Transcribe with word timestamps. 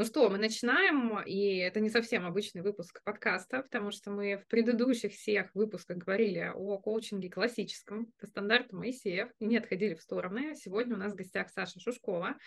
Ну 0.00 0.06
что, 0.06 0.30
мы 0.30 0.38
начинаем, 0.38 1.20
и 1.26 1.58
это 1.58 1.78
не 1.78 1.90
совсем 1.90 2.24
обычный 2.24 2.62
выпуск 2.62 3.02
подкаста, 3.04 3.60
потому 3.60 3.90
что 3.90 4.10
мы 4.10 4.38
в 4.38 4.46
предыдущих 4.46 5.12
всех 5.12 5.54
выпусках 5.54 5.98
говорили 5.98 6.50
о 6.54 6.78
коучинге 6.78 7.28
классическом, 7.28 8.06
по 8.18 8.26
стандарту 8.26 8.78
Моисеев, 8.78 9.28
и 9.40 9.44
не 9.44 9.58
отходили 9.58 9.92
в 9.92 10.00
стороны. 10.00 10.54
Сегодня 10.56 10.94
у 10.94 10.98
нас 10.98 11.12
в 11.12 11.16
гостях 11.16 11.50
Саша 11.50 11.80
Шушкова, 11.80 12.38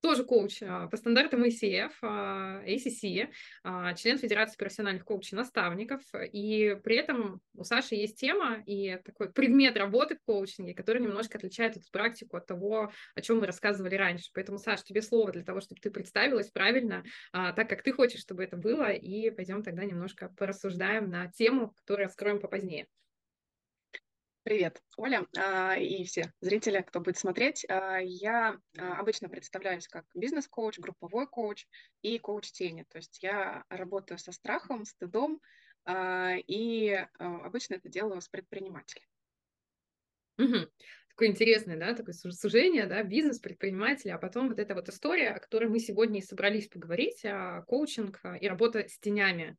тоже 0.00 0.24
коуч 0.24 0.62
а, 0.62 0.88
по 0.88 0.96
стандартам 0.96 1.44
ICF, 1.44 1.92
а, 2.02 2.62
ACC, 2.66 3.28
а, 3.62 3.94
член 3.94 4.18
Федерации 4.18 4.56
профессиональных 4.56 5.04
коучей-наставников. 5.04 6.00
И 6.32 6.76
при 6.82 6.96
этом 6.96 7.40
у 7.54 7.64
Саши 7.64 7.94
есть 7.94 8.18
тема 8.18 8.62
и 8.66 8.98
такой 9.04 9.30
предмет 9.30 9.76
работы 9.76 10.16
в 10.16 10.24
коучинге, 10.24 10.74
который 10.74 11.02
немножко 11.02 11.38
отличает 11.38 11.76
эту 11.76 11.90
практику 11.90 12.36
от 12.36 12.46
того, 12.46 12.92
о 13.14 13.20
чем 13.20 13.38
мы 13.38 13.46
рассказывали 13.46 13.94
раньше. 13.94 14.30
Поэтому, 14.34 14.58
Саш, 14.58 14.82
тебе 14.82 15.02
слово 15.02 15.32
для 15.32 15.44
того, 15.44 15.60
чтобы 15.60 15.80
ты 15.80 15.90
представилась 15.90 16.50
правильно, 16.50 17.04
так 17.32 17.68
как 17.68 17.82
ты 17.82 17.92
хочешь, 17.92 18.20
чтобы 18.20 18.44
это 18.44 18.56
было, 18.56 18.90
и 18.90 19.30
пойдем 19.30 19.62
тогда 19.62 19.84
немножко 19.84 20.32
порассуждаем 20.36 21.10
на 21.10 21.30
тему, 21.30 21.72
которую 21.76 22.06
раскроем 22.06 22.40
попозднее. 22.40 22.86
Привет, 24.42 24.82
Оля 24.96 25.26
а, 25.36 25.76
и 25.76 26.02
все 26.04 26.32
зрители, 26.40 26.80
кто 26.80 27.00
будет 27.00 27.18
смотреть. 27.18 27.66
А, 27.68 27.98
я 27.98 28.58
а, 28.78 28.98
обычно 28.98 29.28
представляюсь 29.28 29.86
как 29.86 30.06
бизнес-коуч, 30.14 30.78
групповой 30.78 31.26
коуч 31.26 31.66
и 32.00 32.18
коуч 32.18 32.50
тени. 32.50 32.86
То 32.88 32.96
есть 32.96 33.22
я 33.22 33.64
работаю 33.68 34.16
со 34.18 34.32
страхом, 34.32 34.86
стыдом, 34.86 35.40
и 35.88 37.06
обычно 37.18 37.74
это 37.74 37.88
делаю 37.88 38.20
с 38.20 38.28
предпринимателями. 38.28 39.08
Такое 41.20 41.32
интересное, 41.32 41.76
да, 41.76 41.92
такое 41.92 42.14
сужение, 42.14 42.86
да, 42.86 43.02
бизнес, 43.02 43.40
предприниматели, 43.40 44.10
а 44.10 44.16
потом 44.16 44.48
вот 44.48 44.58
эта 44.58 44.74
вот 44.74 44.88
история, 44.88 45.32
о 45.32 45.38
которой 45.38 45.68
мы 45.68 45.78
сегодня 45.78 46.20
и 46.20 46.22
собрались 46.22 46.68
поговорить, 46.68 47.26
коучинг 47.66 48.22
и 48.40 48.48
работа 48.48 48.88
с 48.88 48.98
тенями. 48.98 49.58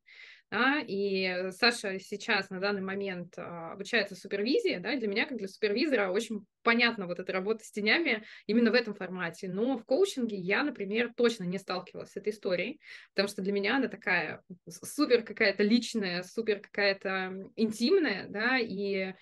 Да, 0.50 0.82
и 0.86 1.52
Саша 1.52 2.00
сейчас 2.00 2.50
на 2.50 2.60
данный 2.60 2.82
момент 2.82 3.36
а, 3.38 3.74
обучается 3.74 4.16
супервизии, 4.16 4.80
да, 4.80 4.98
для 4.98 5.08
меня, 5.08 5.26
как 5.28 5.38
для 5.38 5.48
супервизора, 5.48 6.10
очень 6.10 6.46
понятна 6.64 7.06
вот 7.06 7.20
эта 7.20 7.32
работа 7.32 7.64
с 7.64 7.72
тенями 7.72 8.24
именно 8.48 8.72
в 8.72 8.74
этом 8.74 8.96
формате, 8.96 9.48
но 9.48 9.78
в 9.78 9.86
коучинге 9.86 10.38
я, 10.38 10.64
например, 10.64 11.14
точно 11.16 11.44
не 11.44 11.60
сталкивалась 11.60 12.10
с 12.10 12.18
этой 12.18 12.34
историей, 12.34 12.82
потому 13.14 13.30
что 13.30 13.44
для 13.44 13.54
меня 13.54 13.78
она 13.78 13.88
такая 13.88 14.42
супер 14.68 15.24
какая-то 15.24 15.62
личная, 15.62 16.24
супер 16.24 16.60
какая-то 16.60 17.34
интимная, 17.56 18.26
да, 18.28 18.58
и 18.58 19.14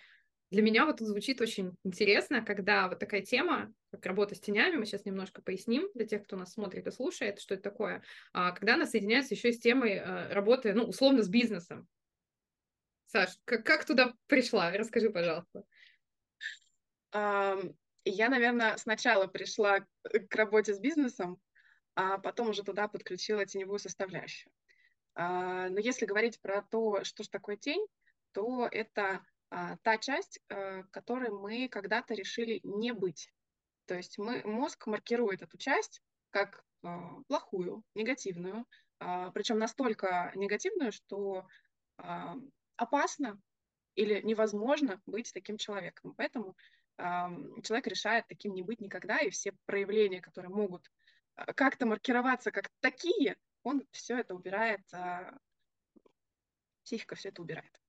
для 0.52 0.62
меня 0.62 0.86
вот 0.86 1.00
звучит 1.00 1.42
очень 1.42 1.76
интересно, 1.84 2.44
когда 2.44 2.88
вот 2.88 3.00
такая 3.00 3.22
тема, 3.22 3.72
как 3.92 4.06
работа 4.06 4.36
с 4.36 4.40
тенями, 4.40 4.78
мы 4.78 4.86
сейчас 4.86 5.06
немножко 5.06 5.42
поясним 5.42 5.90
для 5.94 6.06
тех, 6.06 6.24
кто 6.24 6.36
нас 6.36 6.54
смотрит 6.54 6.88
и 6.88 6.92
слушает, 6.92 7.40
что 7.40 7.54
это 7.54 7.64
такое, 7.64 8.04
а 8.34 8.52
когда 8.52 8.74
она 8.74 8.86
соединяется 8.86 9.36
еще 9.36 9.52
с 9.52 9.60
темой 9.60 9.94
э, 9.94 10.34
работы, 10.34 10.74
ну, 10.74 10.86
условно, 10.86 11.22
с 11.22 11.30
бизнесом. 11.30 11.88
Саш, 13.06 13.38
как, 13.46 13.66
как 13.66 13.86
туда 13.86 14.14
пришла? 14.28 14.72
Расскажи, 14.72 15.10
пожалуйста. 15.10 15.64
Я, 17.12 18.30
наверное, 18.30 18.78
сначала 18.78 19.28
пришла 19.28 19.80
к 20.04 20.36
работе 20.36 20.74
с 20.74 20.80
бизнесом, 20.80 21.40
а 21.96 22.18
потом 22.18 22.50
уже 22.50 22.64
туда 22.64 22.88
подключила 22.88 23.46
теневую 23.46 23.80
составляющую. 23.80 24.52
А, 25.16 25.70
но 25.70 25.80
если 25.80 26.06
говорить 26.06 26.40
про 26.40 26.62
то, 26.62 27.04
что 27.04 27.24
же 27.24 27.30
такое 27.30 27.58
тень, 27.58 27.86
то 28.32 28.68
это 28.72 29.22
та 29.50 29.98
часть, 29.98 30.40
э, 30.50 30.84
которой 30.92 31.30
мы 31.32 31.68
когда-то 31.70 32.14
решили 32.14 32.60
не 32.64 32.92
быть. 32.94 33.34
То 33.86 33.96
есть 33.96 34.20
мы, 34.20 34.44
мозг 34.44 34.86
маркирует 34.86 35.42
эту 35.42 35.58
часть 35.58 36.02
как 36.30 36.64
а, 36.84 37.22
плохую, 37.28 37.84
негативную, 37.96 38.68
а, 39.00 39.32
причем 39.32 39.58
настолько 39.58 40.32
негативную, 40.36 40.92
что 40.92 41.48
опасно 42.78 43.42
или 43.96 44.22
невозможно 44.22 45.02
быть 45.06 45.34
таким 45.34 45.58
человеком. 45.58 46.14
Поэтому 46.16 46.56
человек 46.96 47.88
решает 47.88 48.26
таким 48.30 48.54
не 48.54 48.62
быть 48.62 48.80
никогда, 48.80 49.18
и 49.18 49.30
все 49.30 49.52
проявления, 49.66 50.22
которые 50.22 50.50
могут 50.50 50.90
как-то 51.36 51.86
маркироваться 51.86 52.52
как 52.52 52.70
такие, 52.80 53.36
он 53.64 53.86
все 53.92 54.18
это 54.20 54.34
убирает, 54.34 54.80
психика 56.86 57.16
все 57.16 57.30
это 57.30 57.42
убирает. 57.42 57.82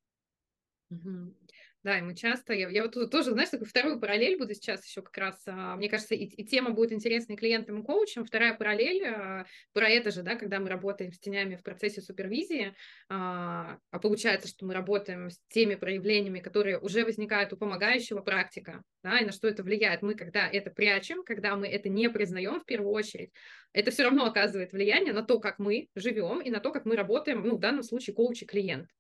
Да, 1.83 1.99
и 1.99 2.03
мы 2.03 2.15
часто, 2.15 2.53
я, 2.53 2.69
я 2.69 2.83
вот 2.83 3.11
тоже, 3.11 3.31
знаешь, 3.31 3.49
такую 3.49 3.67
вторую 3.67 3.99
параллель 3.99 4.37
буду 4.37 4.53
сейчас 4.53 4.85
еще 4.87 5.01
как 5.01 5.17
раз, 5.17 5.43
а, 5.47 5.77
мне 5.77 5.89
кажется, 5.89 6.15
и, 6.15 6.27
и 6.27 6.45
тема 6.45 6.73
будет 6.73 6.93
интересна 6.93 7.33
и 7.33 7.37
клиентам, 7.37 7.81
и 7.81 7.83
коучам. 7.83 8.27
Вторая 8.27 8.53
параллель 8.53 9.03
а, 9.07 9.47
про 9.73 9.89
это 9.89 10.11
же, 10.11 10.23
да, 10.23 10.35
когда 10.35 10.61
мы 10.61 10.69
работаем 10.69 11.11
с 11.11 11.19
тенями 11.19 11.57
в 11.57 11.63
процессе 11.63 12.03
супервизии, 12.03 12.75
а, 13.09 13.79
а 13.91 13.99
получается, 13.99 14.47
что 14.47 14.67
мы 14.67 14.75
работаем 14.75 15.31
с 15.31 15.41
теми 15.49 15.75
проявлениями, 15.75 16.41
которые 16.41 16.79
уже 16.79 17.03
возникают 17.03 17.55
у 17.55 17.57
помогающего 17.57 18.21
практика, 18.21 18.83
да, 19.03 19.19
и 19.19 19.25
на 19.25 19.33
что 19.33 19.49
это 19.49 19.63
влияет. 19.63 20.03
Мы, 20.03 20.15
когда 20.15 20.47
это 20.47 20.71
прячем, 20.71 21.23
когда 21.25 21.57
мы 21.57 21.67
это 21.67 21.89
не 21.89 22.11
признаем 22.11 22.61
в 22.61 22.67
первую 22.67 22.93
очередь, 22.93 23.31
это 23.73 23.91
все 23.91 24.03
равно 24.03 24.27
оказывает 24.27 24.73
влияние 24.73 25.15
на 25.15 25.23
то, 25.23 25.41
как 25.41 25.59
мы 25.59 25.89
живем 25.95 26.43
и 26.43 26.51
на 26.51 26.61
то, 26.61 26.73
как 26.73 26.85
мы 26.85 26.95
работаем, 26.95 27.43
ну, 27.43 27.57
в 27.57 27.61
данном 27.61 27.85
случае 27.85 28.15
коуч 28.15 28.43
и 28.43 28.47
клиент. 28.47 28.91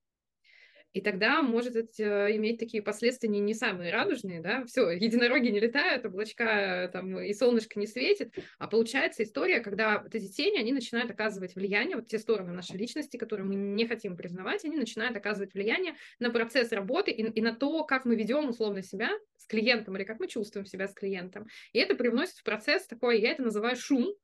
И 0.92 1.00
тогда 1.00 1.42
может 1.42 1.76
это 1.76 2.34
иметь 2.36 2.58
такие 2.58 2.82
последствия 2.82 3.28
не, 3.28 3.54
самые 3.54 3.92
радужные, 3.92 4.40
да, 4.40 4.64
все, 4.64 4.90
единороги 4.90 5.48
не 5.48 5.60
летают, 5.60 6.04
облачка 6.04 6.88
там 6.92 7.18
и 7.20 7.32
солнышко 7.32 7.78
не 7.78 7.86
светит, 7.86 8.34
а 8.58 8.66
получается 8.66 9.22
история, 9.22 9.60
когда 9.60 10.00
вот 10.02 10.14
эти 10.14 10.30
тени, 10.30 10.58
они 10.58 10.72
начинают 10.72 11.10
оказывать 11.10 11.54
влияние, 11.54 11.96
вот 11.96 12.08
те 12.08 12.18
стороны 12.18 12.52
нашей 12.52 12.76
личности, 12.76 13.16
которые 13.16 13.46
мы 13.46 13.54
не 13.54 13.86
хотим 13.86 14.16
признавать, 14.16 14.64
они 14.64 14.76
начинают 14.76 15.16
оказывать 15.16 15.54
влияние 15.54 15.94
на 16.18 16.30
процесс 16.30 16.72
работы 16.72 17.12
и, 17.12 17.22
и 17.22 17.40
на 17.40 17.54
то, 17.54 17.84
как 17.84 18.04
мы 18.04 18.16
ведем 18.16 18.48
условно 18.48 18.82
себя 18.82 19.10
с 19.36 19.46
клиентом 19.46 19.96
или 19.96 20.04
как 20.04 20.18
мы 20.18 20.26
чувствуем 20.26 20.66
себя 20.66 20.88
с 20.88 20.94
клиентом. 20.94 21.46
И 21.72 21.78
это 21.78 21.94
привносит 21.94 22.36
в 22.36 22.44
процесс 22.44 22.86
такой, 22.86 23.20
я 23.20 23.30
это 23.30 23.42
называю 23.42 23.76
шум, 23.76 24.14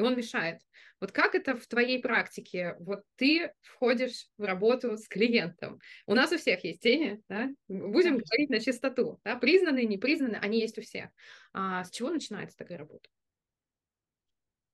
и 0.00 0.02
он 0.02 0.16
мешает. 0.16 0.62
Вот 0.98 1.12
как 1.12 1.34
это 1.34 1.54
в 1.54 1.66
твоей 1.66 2.00
практике? 2.00 2.74
Вот 2.80 3.02
ты 3.16 3.52
входишь 3.60 4.28
в 4.38 4.44
работу 4.44 4.96
с 4.96 5.06
клиентом. 5.08 5.78
У 6.06 6.14
нас 6.14 6.32
у 6.32 6.38
всех 6.38 6.64
есть 6.64 6.80
тени, 6.80 7.22
да? 7.28 7.50
Будем 7.68 8.16
говорить 8.18 8.48
на 8.48 8.60
чистоту, 8.60 9.20
да? 9.24 9.36
Признанные, 9.36 9.86
непризнанные, 9.86 10.40
они 10.40 10.58
есть 10.60 10.78
у 10.78 10.82
всех. 10.82 11.10
А 11.52 11.84
с 11.84 11.90
чего 11.90 12.08
начинается 12.10 12.56
такая 12.56 12.78
работа? 12.78 13.10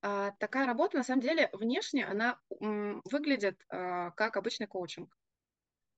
А, 0.01 0.31
такая 0.39 0.65
работа, 0.67 0.97
на 0.97 1.03
самом 1.03 1.21
деле, 1.21 1.49
внешне 1.53 2.05
она 2.05 2.39
м, 2.61 3.01
выглядит 3.05 3.65
а, 3.69 4.11
как 4.11 4.37
обычный 4.37 4.67
коучинг. 4.67 5.17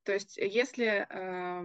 То 0.03 0.13
есть, 0.13 0.37
если 0.37 1.07
а, 1.09 1.63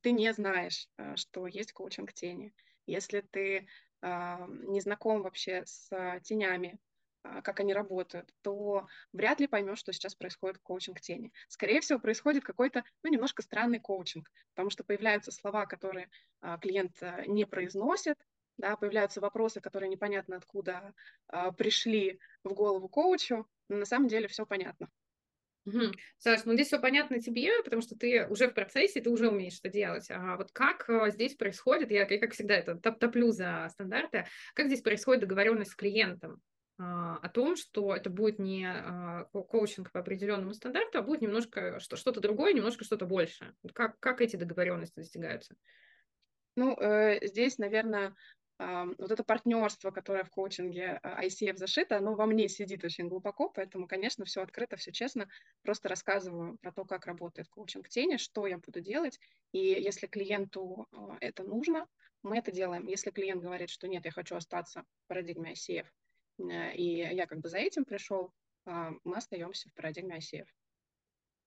ты 0.00 0.12
не 0.12 0.32
знаешь, 0.32 0.88
а, 0.96 1.16
что 1.16 1.46
есть 1.46 1.72
коучинг 1.72 2.12
тени, 2.12 2.54
если 2.86 3.20
ты 3.20 3.68
не 4.02 4.80
знаком 4.80 5.22
вообще 5.22 5.62
с 5.66 5.88
тенями, 6.22 6.78
а, 7.26 7.42
как 7.42 7.60
они 7.60 7.74
работают, 7.74 8.30
то 8.42 8.86
вряд 9.12 9.40
ли 9.40 9.46
поймешь, 9.46 9.78
что 9.78 9.92
сейчас 9.92 10.14
происходит 10.14 10.58
коучинг 10.58 11.00
тени. 11.00 11.32
Скорее 11.48 11.80
всего, 11.80 11.98
происходит 11.98 12.44
какой-то, 12.44 12.84
ну, 13.02 13.10
немножко 13.10 13.42
странный 13.42 13.80
коучинг, 13.80 14.30
потому 14.54 14.70
что 14.70 14.84
появляются 14.84 15.32
слова, 15.32 15.66
которые 15.66 16.08
а, 16.40 16.58
клиент 16.58 17.02
а, 17.02 17.26
не 17.26 17.44
произносит, 17.44 18.16
да, 18.58 18.76
появляются 18.76 19.20
вопросы, 19.20 19.60
которые 19.60 19.90
непонятно 19.90 20.36
откуда 20.36 20.94
пришли 21.58 22.18
в 22.42 22.54
голову 22.54 22.88
коучу, 22.88 23.46
но 23.68 23.76
на 23.76 23.84
самом 23.84 24.08
деле 24.08 24.28
все 24.28 24.46
понятно. 24.46 24.90
Угу. 25.66 25.92
Саш, 26.18 26.44
ну 26.44 26.54
здесь 26.54 26.68
все 26.68 26.78
понятно 26.78 27.20
тебе, 27.20 27.62
потому 27.64 27.82
что 27.82 27.96
ты 27.96 28.26
уже 28.28 28.48
в 28.48 28.54
процессе, 28.54 29.00
ты 29.00 29.10
уже 29.10 29.28
умеешь 29.28 29.58
это 29.60 29.68
делать. 29.68 30.06
А 30.10 30.36
вот 30.36 30.52
как 30.52 30.88
э, 30.88 31.10
здесь 31.10 31.34
происходит, 31.34 31.90
я, 31.90 32.06
как 32.06 32.32
всегда, 32.32 32.54
это 32.54 32.76
топ 32.76 33.00
топлю 33.00 33.32
за 33.32 33.66
стандарты, 33.70 34.26
как 34.54 34.66
здесь 34.66 34.80
происходит 34.80 35.22
договоренность 35.22 35.72
с 35.72 35.76
клиентом? 35.76 36.40
А, 36.78 37.16
о 37.16 37.28
том, 37.28 37.56
что 37.56 37.96
это 37.96 38.10
будет 38.10 38.38
не 38.38 38.66
а, 38.66 39.24
коучинг 39.32 39.90
по 39.90 40.00
определенному 40.00 40.52
стандарту, 40.52 40.98
а 40.98 41.02
будет 41.02 41.22
немножко 41.22 41.80
что-то 41.80 42.20
другое, 42.20 42.52
немножко 42.52 42.84
что-то 42.84 43.06
больше. 43.06 43.54
Как, 43.72 43.98
как 43.98 44.20
эти 44.20 44.36
договоренности 44.36 45.00
достигаются? 45.00 45.56
Ну, 46.54 46.76
э, 46.78 47.26
здесь, 47.26 47.58
наверное, 47.58 48.14
вот 48.58 49.10
это 49.10 49.22
партнерство, 49.22 49.90
которое 49.90 50.24
в 50.24 50.30
коучинге 50.30 50.98
а, 51.02 51.24
ICF 51.24 51.56
зашито, 51.56 51.98
оно 51.98 52.14
во 52.14 52.24
мне 52.26 52.48
сидит 52.48 52.84
очень 52.84 53.08
глубоко, 53.08 53.50
поэтому, 53.50 53.86
конечно, 53.86 54.24
все 54.24 54.40
открыто, 54.40 54.76
все 54.76 54.92
честно. 54.92 55.28
Просто 55.62 55.88
рассказываю 55.88 56.56
про 56.58 56.72
то, 56.72 56.84
как 56.84 57.06
работает 57.06 57.48
коучинг 57.48 57.88
тени, 57.88 58.16
что 58.16 58.46
я 58.46 58.56
буду 58.58 58.80
делать. 58.80 59.18
И 59.52 59.58
если 59.58 60.06
клиенту 60.06 60.86
а, 60.92 61.18
это 61.20 61.42
нужно, 61.42 61.86
мы 62.22 62.38
это 62.38 62.50
делаем. 62.50 62.86
Если 62.86 63.10
клиент 63.10 63.42
говорит, 63.42 63.68
что 63.68 63.88
нет, 63.88 64.04
я 64.06 64.10
хочу 64.10 64.36
остаться 64.36 64.82
в 64.82 65.08
парадигме 65.08 65.52
ICF, 65.52 65.86
э, 66.38 66.74
и 66.74 66.98
я 66.98 67.26
как 67.26 67.40
бы 67.40 67.48
за 67.48 67.58
этим 67.58 67.84
пришел, 67.84 68.32
а, 68.64 68.92
мы 69.04 69.16
остаемся 69.16 69.68
в 69.68 69.74
парадигме 69.74 70.16
ICF. 70.16 70.46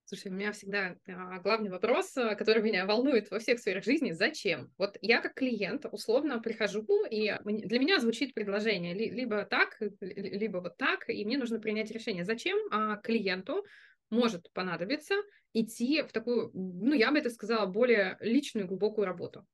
Слушай, 0.09 0.31
у 0.31 0.35
меня 0.35 0.51
всегда 0.53 0.95
а, 1.07 1.39
главный 1.39 1.69
вопрос, 1.69 2.17
а, 2.17 2.33
который 2.33 2.63
меня 2.63 2.87
волнует 2.87 3.29
во 3.29 3.37
всех 3.37 3.59
сферах 3.59 3.83
жизни, 3.83 4.11
зачем? 4.11 4.73
Вот 4.79 4.97
я 5.03 5.21
как 5.21 5.35
клиент 5.35 5.85
условно 5.91 6.39
прихожу, 6.39 7.05
и 7.05 7.31
для 7.45 7.77
меня 7.77 7.99
звучит 7.99 8.33
предложение 8.33 8.95
либо 8.95 9.45
так, 9.45 9.77
либо 10.01 10.57
вот 10.57 10.77
так, 10.77 11.07
и 11.09 11.23
мне 11.23 11.37
нужно 11.37 11.59
принять 11.59 11.91
решение, 11.91 12.25
зачем 12.25 12.57
а 12.71 12.95
клиенту 12.95 13.63
может 14.09 14.51
понадобиться 14.51 15.13
идти 15.53 16.01
в 16.01 16.11
такую, 16.11 16.49
ну, 16.55 16.95
я 16.95 17.11
бы 17.11 17.19
это 17.19 17.29
сказала, 17.29 17.67
более 17.67 18.17
личную, 18.19 18.65
глубокую 18.65 19.05
работу. 19.05 19.45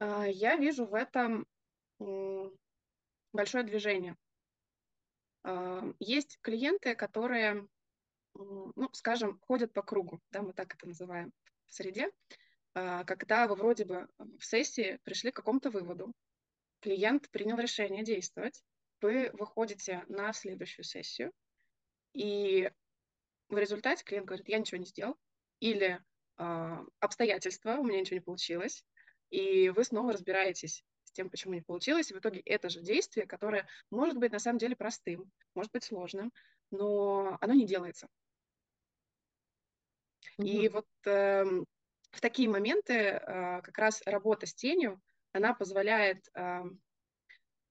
А, 0.00 0.26
я 0.26 0.56
вижу 0.56 0.84
в 0.84 0.94
этом 0.94 1.46
большое 3.32 3.62
движение. 3.62 4.16
Есть 6.00 6.38
клиенты, 6.42 6.96
которые 6.96 7.68
ну, 8.34 8.88
скажем, 8.92 9.38
ходят 9.40 9.72
по 9.72 9.82
кругу, 9.82 10.20
да, 10.30 10.42
мы 10.42 10.52
так 10.52 10.74
это 10.74 10.86
называем 10.86 11.32
в 11.68 11.74
среде, 11.74 12.10
а, 12.74 13.04
когда 13.04 13.46
вы 13.46 13.56
вроде 13.56 13.84
бы 13.84 14.08
в 14.18 14.44
сессии 14.44 14.98
пришли 15.04 15.30
к 15.30 15.36
какому-то 15.36 15.70
выводу, 15.70 16.12
клиент 16.80 17.30
принял 17.30 17.58
решение 17.58 18.04
действовать, 18.04 18.62
вы 19.00 19.30
выходите 19.32 20.04
на 20.08 20.32
следующую 20.32 20.84
сессию, 20.84 21.32
и 22.12 22.70
в 23.48 23.58
результате 23.58 24.04
клиент 24.04 24.26
говорит, 24.26 24.48
я 24.48 24.58
ничего 24.58 24.78
не 24.78 24.86
сделал, 24.86 25.16
или 25.60 26.00
э, 26.38 26.78
обстоятельства, 27.00 27.76
у 27.76 27.84
меня 27.84 28.00
ничего 28.00 28.16
не 28.16 28.24
получилось, 28.24 28.84
и 29.30 29.68
вы 29.70 29.84
снова 29.84 30.12
разбираетесь 30.12 30.84
с 31.04 31.12
тем, 31.12 31.28
почему 31.28 31.54
не 31.54 31.62
получилось, 31.62 32.10
и 32.10 32.14
в 32.14 32.18
итоге 32.18 32.40
это 32.40 32.68
же 32.68 32.80
действие, 32.80 33.26
которое 33.26 33.66
может 33.90 34.16
быть 34.18 34.32
на 34.32 34.38
самом 34.38 34.58
деле 34.58 34.76
простым, 34.76 35.30
может 35.54 35.72
быть 35.72 35.84
сложным, 35.84 36.32
но 36.70 37.36
оно 37.40 37.54
не 37.54 37.66
делается. 37.66 38.08
Mm-hmm. 40.38 40.46
И 40.46 40.68
вот 40.68 40.86
э, 41.06 41.44
в 42.10 42.20
такие 42.20 42.48
моменты 42.48 42.94
э, 42.94 43.62
как 43.62 43.76
раз 43.78 44.02
работа 44.06 44.46
с 44.46 44.54
тенью, 44.54 45.00
она 45.32 45.54
позволяет 45.54 46.26
э, 46.34 46.62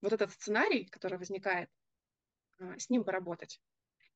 вот 0.01 0.13
этот 0.13 0.31
сценарий, 0.31 0.85
который 0.85 1.17
возникает, 1.17 1.69
э, 2.59 2.77
с 2.77 2.89
ним 2.89 3.03
поработать 3.03 3.59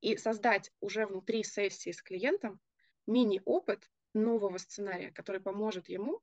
и 0.01 0.17
создать 0.17 0.71
уже 0.81 1.05
внутри 1.05 1.43
сессии 1.43 1.91
с 1.91 2.01
клиентом 2.01 2.59
мини-опыт 3.07 3.89
нового 4.13 4.57
сценария, 4.57 5.11
который 5.11 5.41
поможет 5.41 5.89
ему, 5.89 6.21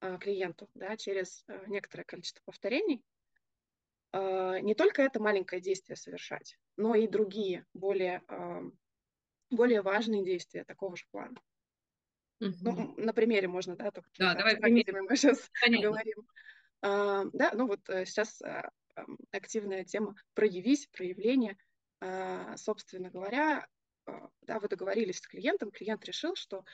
э, 0.00 0.18
клиенту, 0.18 0.68
да, 0.74 0.96
через 0.96 1.44
э, 1.48 1.64
некоторое 1.66 2.04
количество 2.04 2.42
повторений, 2.44 3.02
не 4.14 4.74
только 4.74 5.02
это 5.02 5.20
маленькое 5.20 5.60
действие 5.60 5.96
совершать, 5.96 6.56
но 6.76 6.94
и 6.94 7.06
другие, 7.08 7.66
более, 7.74 8.22
э, 8.28 8.60
более 9.50 9.82
важные 9.82 10.24
действия 10.24 10.64
такого 10.64 10.96
же 10.96 11.04
плана. 11.10 11.40
Угу. 12.40 12.54
Ну, 12.62 12.94
на 12.96 13.12
примере 13.12 13.48
можно, 13.48 13.76
да, 13.76 13.90
только 13.90 14.10
да, 14.18 14.34
давай 14.34 14.56
примерами 14.56 15.00
мы 15.00 15.16
сейчас 15.16 15.50
Понятно. 15.60 15.88
говорим. 15.88 16.28
А, 16.82 17.24
да, 17.32 17.52
ну 17.54 17.66
вот 17.66 17.88
э, 17.88 18.04
сейчас 18.04 18.42
а, 18.42 18.70
активная 19.32 19.84
тема 19.84 20.14
проявись, 20.34 20.86
проявление. 20.88 21.56
А, 22.00 22.56
собственно 22.56 23.10
говоря, 23.10 23.66
а, 24.06 24.28
да, 24.42 24.60
вы 24.60 24.68
договорились 24.68 25.18
с 25.18 25.26
клиентом, 25.26 25.70
клиент 25.70 26.04
решил, 26.04 26.34
что 26.34 26.64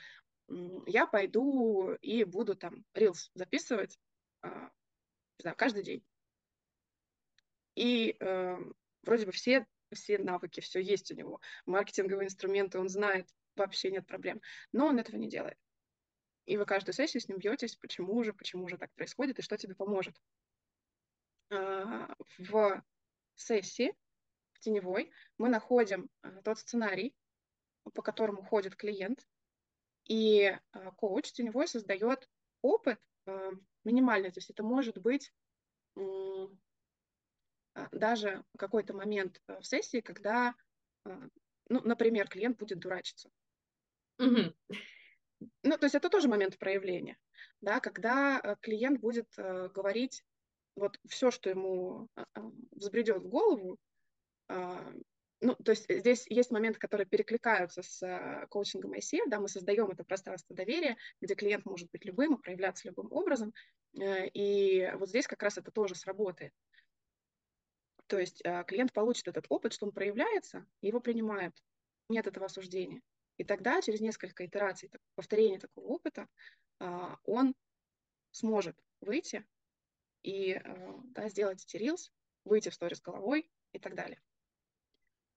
я 0.87 1.06
пойду 1.06 1.92
и 2.00 2.25
буду 2.25 2.56
там 2.56 2.84
Reels 2.94 3.31
записывать 3.34 3.98
а, 4.42 4.70
не 5.40 5.42
знаю, 5.42 5.56
каждый 5.56 5.82
день. 5.82 6.04
И 7.75 8.17
э, 8.19 8.56
вроде 9.02 9.26
бы 9.26 9.32
все, 9.32 9.67
все 9.93 10.19
навыки, 10.19 10.61
все 10.61 10.81
есть 10.81 11.11
у 11.11 11.14
него. 11.14 11.40
Маркетинговые 11.67 12.26
инструменты 12.26 12.78
он 12.78 12.88
знает, 12.88 13.28
вообще 13.56 13.90
нет 13.90 14.06
проблем. 14.06 14.40
Но 14.72 14.87
он 14.87 14.99
этого 14.99 15.17
не 15.17 15.28
делает. 15.28 15.58
И 16.46 16.56
вы 16.56 16.67
каждую 16.67 16.94
сессию 16.94 17.20
с 17.20 17.28
ним 17.28 17.38
бьетесь, 17.38 17.76
почему 17.76 18.22
же, 18.25 18.32
почему 18.32 18.69
же 18.69 18.76
так 18.76 18.93
происходит 18.94 19.38
и 19.38 19.43
что 19.43 19.56
тебе 19.56 19.75
поможет. 19.75 20.17
А, 21.50 22.14
в 22.38 22.82
сессии, 23.34 23.94
в 24.52 24.61
теневой, 24.61 25.12
мы 25.38 25.49
находим 25.49 26.08
а, 26.23 26.43
тот 26.43 26.58
сценарий, 26.58 27.14
по 27.94 28.02
которому 28.02 28.43
ходит 28.43 28.76
клиент, 28.76 29.26
и 30.06 30.56
а, 30.73 30.90
коуч 30.93 31.32
теневой 31.32 31.69
создает 31.69 32.28
опыт 32.62 33.00
минимальный, 33.84 34.31
то 34.32 34.38
есть 34.38 34.50
это 34.50 34.64
может 34.64 34.99
быть 34.99 35.32
даже 37.93 38.44
какой-то 38.59 38.94
момент 38.94 39.41
в 39.47 39.62
сессии, 39.62 40.00
когда, 40.00 40.55
ну, 41.05 41.81
например, 41.85 42.29
клиент 42.29 42.59
будет 42.59 42.81
дурачиться. 42.81 43.31
Угу. 44.19 44.55
Ну, 45.62 45.79
то 45.79 45.85
есть 45.85 45.94
это 45.94 46.11
тоже 46.11 46.29
момент 46.29 46.59
проявления, 46.59 47.17
да, 47.61 47.81
когда 47.81 48.41
э, 48.43 48.56
клиент 48.61 49.00
будет 49.00 49.27
э, 49.38 49.69
говорить 49.69 50.23
вот 50.77 50.99
все, 51.09 51.31
что 51.31 51.49
ему 51.49 52.09
э, 52.17 52.23
взбредет 52.73 53.23
в 53.23 53.29
голову, 53.29 53.79
э, 54.49 54.93
ну, 55.41 55.55
то 55.55 55.71
есть 55.71 55.87
здесь 55.88 56.26
есть 56.29 56.50
моменты, 56.50 56.79
которые 56.79 57.06
перекликаются 57.06 57.83
с 57.83 58.03
э, 58.03 58.47
коучингом 58.50 58.93
ICF, 58.93 59.29
да, 59.29 59.41
мы 59.41 59.49
создаем 59.49 59.91
это 59.91 60.05
пространство 60.05 60.55
доверия, 60.55 60.99
где 61.23 61.35
клиент 61.35 61.65
может 61.65 61.91
быть 61.91 62.05
любым 62.05 62.35
и 62.35 62.43
проявляться 62.43 62.88
любым 62.88 63.11
образом, 63.11 63.55
э, 63.99 64.29
и 64.29 64.93
вот 64.97 65.09
здесь 65.09 65.26
как 65.26 65.43
раз 65.43 65.56
это 65.56 65.71
тоже 65.71 65.94
сработает. 65.94 66.53
То 68.11 68.19
есть 68.19 68.41
э, 68.45 68.65
клиент 68.65 68.93
получит 68.93 69.29
этот 69.29 69.47
опыт, 69.49 69.73
что 69.73 69.87
он 69.87 69.93
проявляется, 69.93 70.67
и 70.81 70.89
его 70.89 70.99
принимают. 70.99 71.55
Нет 72.09 72.27
этого 72.27 72.47
осуждения. 72.47 73.03
И 73.37 73.45
тогда 73.45 73.81
через 73.81 74.01
несколько 74.01 74.45
итераций, 74.45 74.91
повторения 75.15 75.61
такого 75.61 75.87
опыта, 75.87 76.27
а, 76.81 77.19
он 77.23 77.55
сможет 78.33 78.77
выйти 79.01 79.47
и 80.25 80.55
а, 80.55 81.01
да, 81.05 81.29
сделать 81.29 81.65
эти 81.65 81.77
reels, 81.81 82.11
выйти 82.45 82.69
в 82.69 82.75
сторис 82.75 83.01
головой 83.01 83.49
и 83.73 83.79
так 83.79 83.95
далее. 83.95 84.21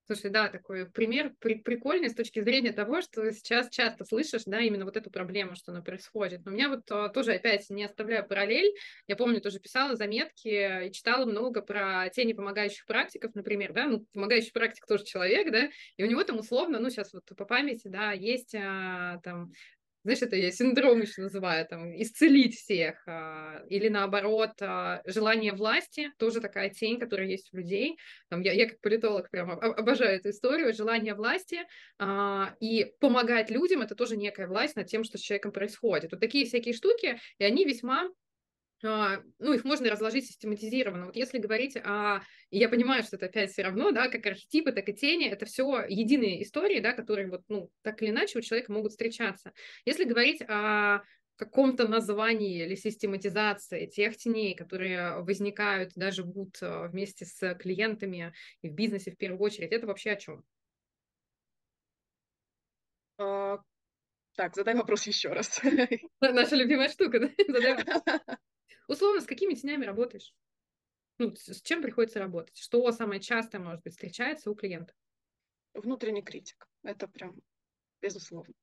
Слушай, 0.06 0.30
да, 0.30 0.48
такой 0.48 0.84
пример 0.84 1.32
при, 1.40 1.54
прикольный 1.54 2.10
с 2.10 2.14
точки 2.14 2.40
зрения 2.40 2.72
того, 2.72 3.00
что 3.00 3.32
сейчас 3.32 3.70
часто 3.70 4.04
слышишь, 4.04 4.42
да, 4.44 4.60
именно 4.60 4.84
вот 4.84 4.98
эту 4.98 5.10
проблему, 5.10 5.54
что 5.54 5.72
она 5.72 5.80
происходит. 5.80 6.44
Но 6.44 6.50
у 6.52 6.54
меня 6.54 6.68
вот 6.68 6.82
а, 6.90 7.08
тоже 7.08 7.32
опять 7.32 7.70
не 7.70 7.84
оставляю 7.84 8.26
параллель. 8.26 8.70
Я 9.06 9.16
помню, 9.16 9.40
тоже 9.40 9.60
писала 9.60 9.96
заметки 9.96 10.88
и 10.88 10.92
читала 10.92 11.24
много 11.24 11.62
про 11.62 12.10
тени 12.10 12.34
помогающих 12.34 12.84
практиков, 12.84 13.34
например, 13.34 13.72
да, 13.72 13.86
ну, 13.86 14.00
помогающий 14.12 14.52
практик 14.52 14.86
тоже 14.86 15.04
человек, 15.04 15.50
да, 15.50 15.70
и 15.96 16.04
у 16.04 16.06
него 16.06 16.22
там 16.22 16.38
условно, 16.38 16.80
ну, 16.80 16.90
сейчас 16.90 17.14
вот 17.14 17.24
по 17.24 17.46
памяти, 17.46 17.88
да, 17.88 18.12
есть 18.12 18.54
а, 18.54 19.20
там 19.24 19.52
знаешь, 20.04 20.22
это 20.22 20.36
я 20.36 20.52
синдром 20.52 21.00
еще 21.00 21.22
называю, 21.22 21.66
там, 21.66 21.90
исцелить 22.00 22.56
всех, 22.56 23.02
а, 23.06 23.62
или 23.68 23.88
наоборот, 23.88 24.52
а, 24.60 25.02
желание 25.06 25.52
власти, 25.52 26.10
тоже 26.18 26.40
такая 26.40 26.70
тень, 26.70 26.98
которая 26.98 27.26
есть 27.26 27.52
у 27.52 27.56
людей. 27.56 27.96
Там, 28.28 28.42
я, 28.42 28.52
я 28.52 28.68
как 28.68 28.80
политолог 28.80 29.30
прям 29.30 29.50
обожаю 29.50 30.18
эту 30.18 30.30
историю, 30.30 30.74
желание 30.74 31.14
власти 31.14 31.60
а, 31.98 32.54
и 32.60 32.92
помогать 33.00 33.50
людям, 33.50 33.80
это 33.80 33.94
тоже 33.94 34.16
некая 34.16 34.46
власть 34.46 34.76
над 34.76 34.86
тем, 34.86 35.04
что 35.04 35.18
с 35.18 35.22
человеком 35.22 35.52
происходит. 35.52 36.12
Вот 36.12 36.20
такие 36.20 36.44
всякие 36.44 36.74
штуки, 36.74 37.18
и 37.38 37.44
они 37.44 37.64
весьма 37.64 38.08
ну, 38.84 39.52
их 39.54 39.64
можно 39.64 39.90
разложить 39.90 40.26
систематизированно. 40.26 41.06
Вот 41.06 41.16
если 41.16 41.38
говорить 41.38 41.76
о... 41.76 42.20
Я 42.50 42.68
понимаю, 42.68 43.02
что 43.02 43.16
это 43.16 43.26
опять 43.26 43.50
все 43.50 43.62
равно, 43.62 43.92
да, 43.92 44.08
как 44.08 44.26
архетипы, 44.26 44.72
так 44.72 44.88
и 44.88 44.94
тени, 44.94 45.26
это 45.28 45.46
все 45.46 45.84
единые 45.88 46.42
истории, 46.42 46.80
да, 46.80 46.92
которые 46.92 47.28
вот, 47.30 47.42
ну, 47.48 47.70
так 47.82 48.02
или 48.02 48.10
иначе 48.10 48.38
у 48.38 48.42
человека 48.42 48.72
могут 48.72 48.92
встречаться. 48.92 49.52
Если 49.86 50.04
говорить 50.04 50.42
о 50.42 51.00
каком-то 51.36 51.88
названии 51.88 52.64
или 52.64 52.74
систематизации 52.74 53.86
тех 53.86 54.16
теней, 54.16 54.54
которые 54.54 55.22
возникают, 55.22 55.92
даже 55.96 56.16
живут 56.16 56.58
а, 56.60 56.86
вместе 56.88 57.24
с 57.24 57.54
клиентами 57.54 58.32
и 58.62 58.68
в 58.68 58.74
бизнесе 58.74 59.10
в 59.10 59.16
первую 59.16 59.40
очередь, 59.40 59.72
это 59.72 59.86
вообще 59.86 60.10
о 60.10 60.16
чем? 60.16 60.44
А, 63.18 63.58
так, 64.36 64.54
задай 64.54 64.74
вопрос 64.74 65.06
еще 65.06 65.30
раз. 65.30 65.60
Наша 66.20 66.54
любимая 66.56 66.88
штука, 66.88 67.20
да? 67.20 67.30
Задай 67.48 67.76
Условно, 68.88 69.20
с 69.20 69.26
какими 69.26 69.54
тенями 69.54 69.84
работаешь? 69.84 70.34
Ну, 71.18 71.34
с 71.36 71.62
чем 71.62 71.82
приходится 71.82 72.18
работать? 72.18 72.56
Что 72.56 72.90
самое 72.92 73.20
частое, 73.20 73.60
может 73.60 73.82
быть, 73.82 73.92
встречается 73.92 74.50
у 74.50 74.54
клиента? 74.54 74.94
Внутренний 75.72 76.22
критик. 76.22 76.66
Это 76.82 77.08
прям 77.08 77.40
безусловно. 78.00 78.54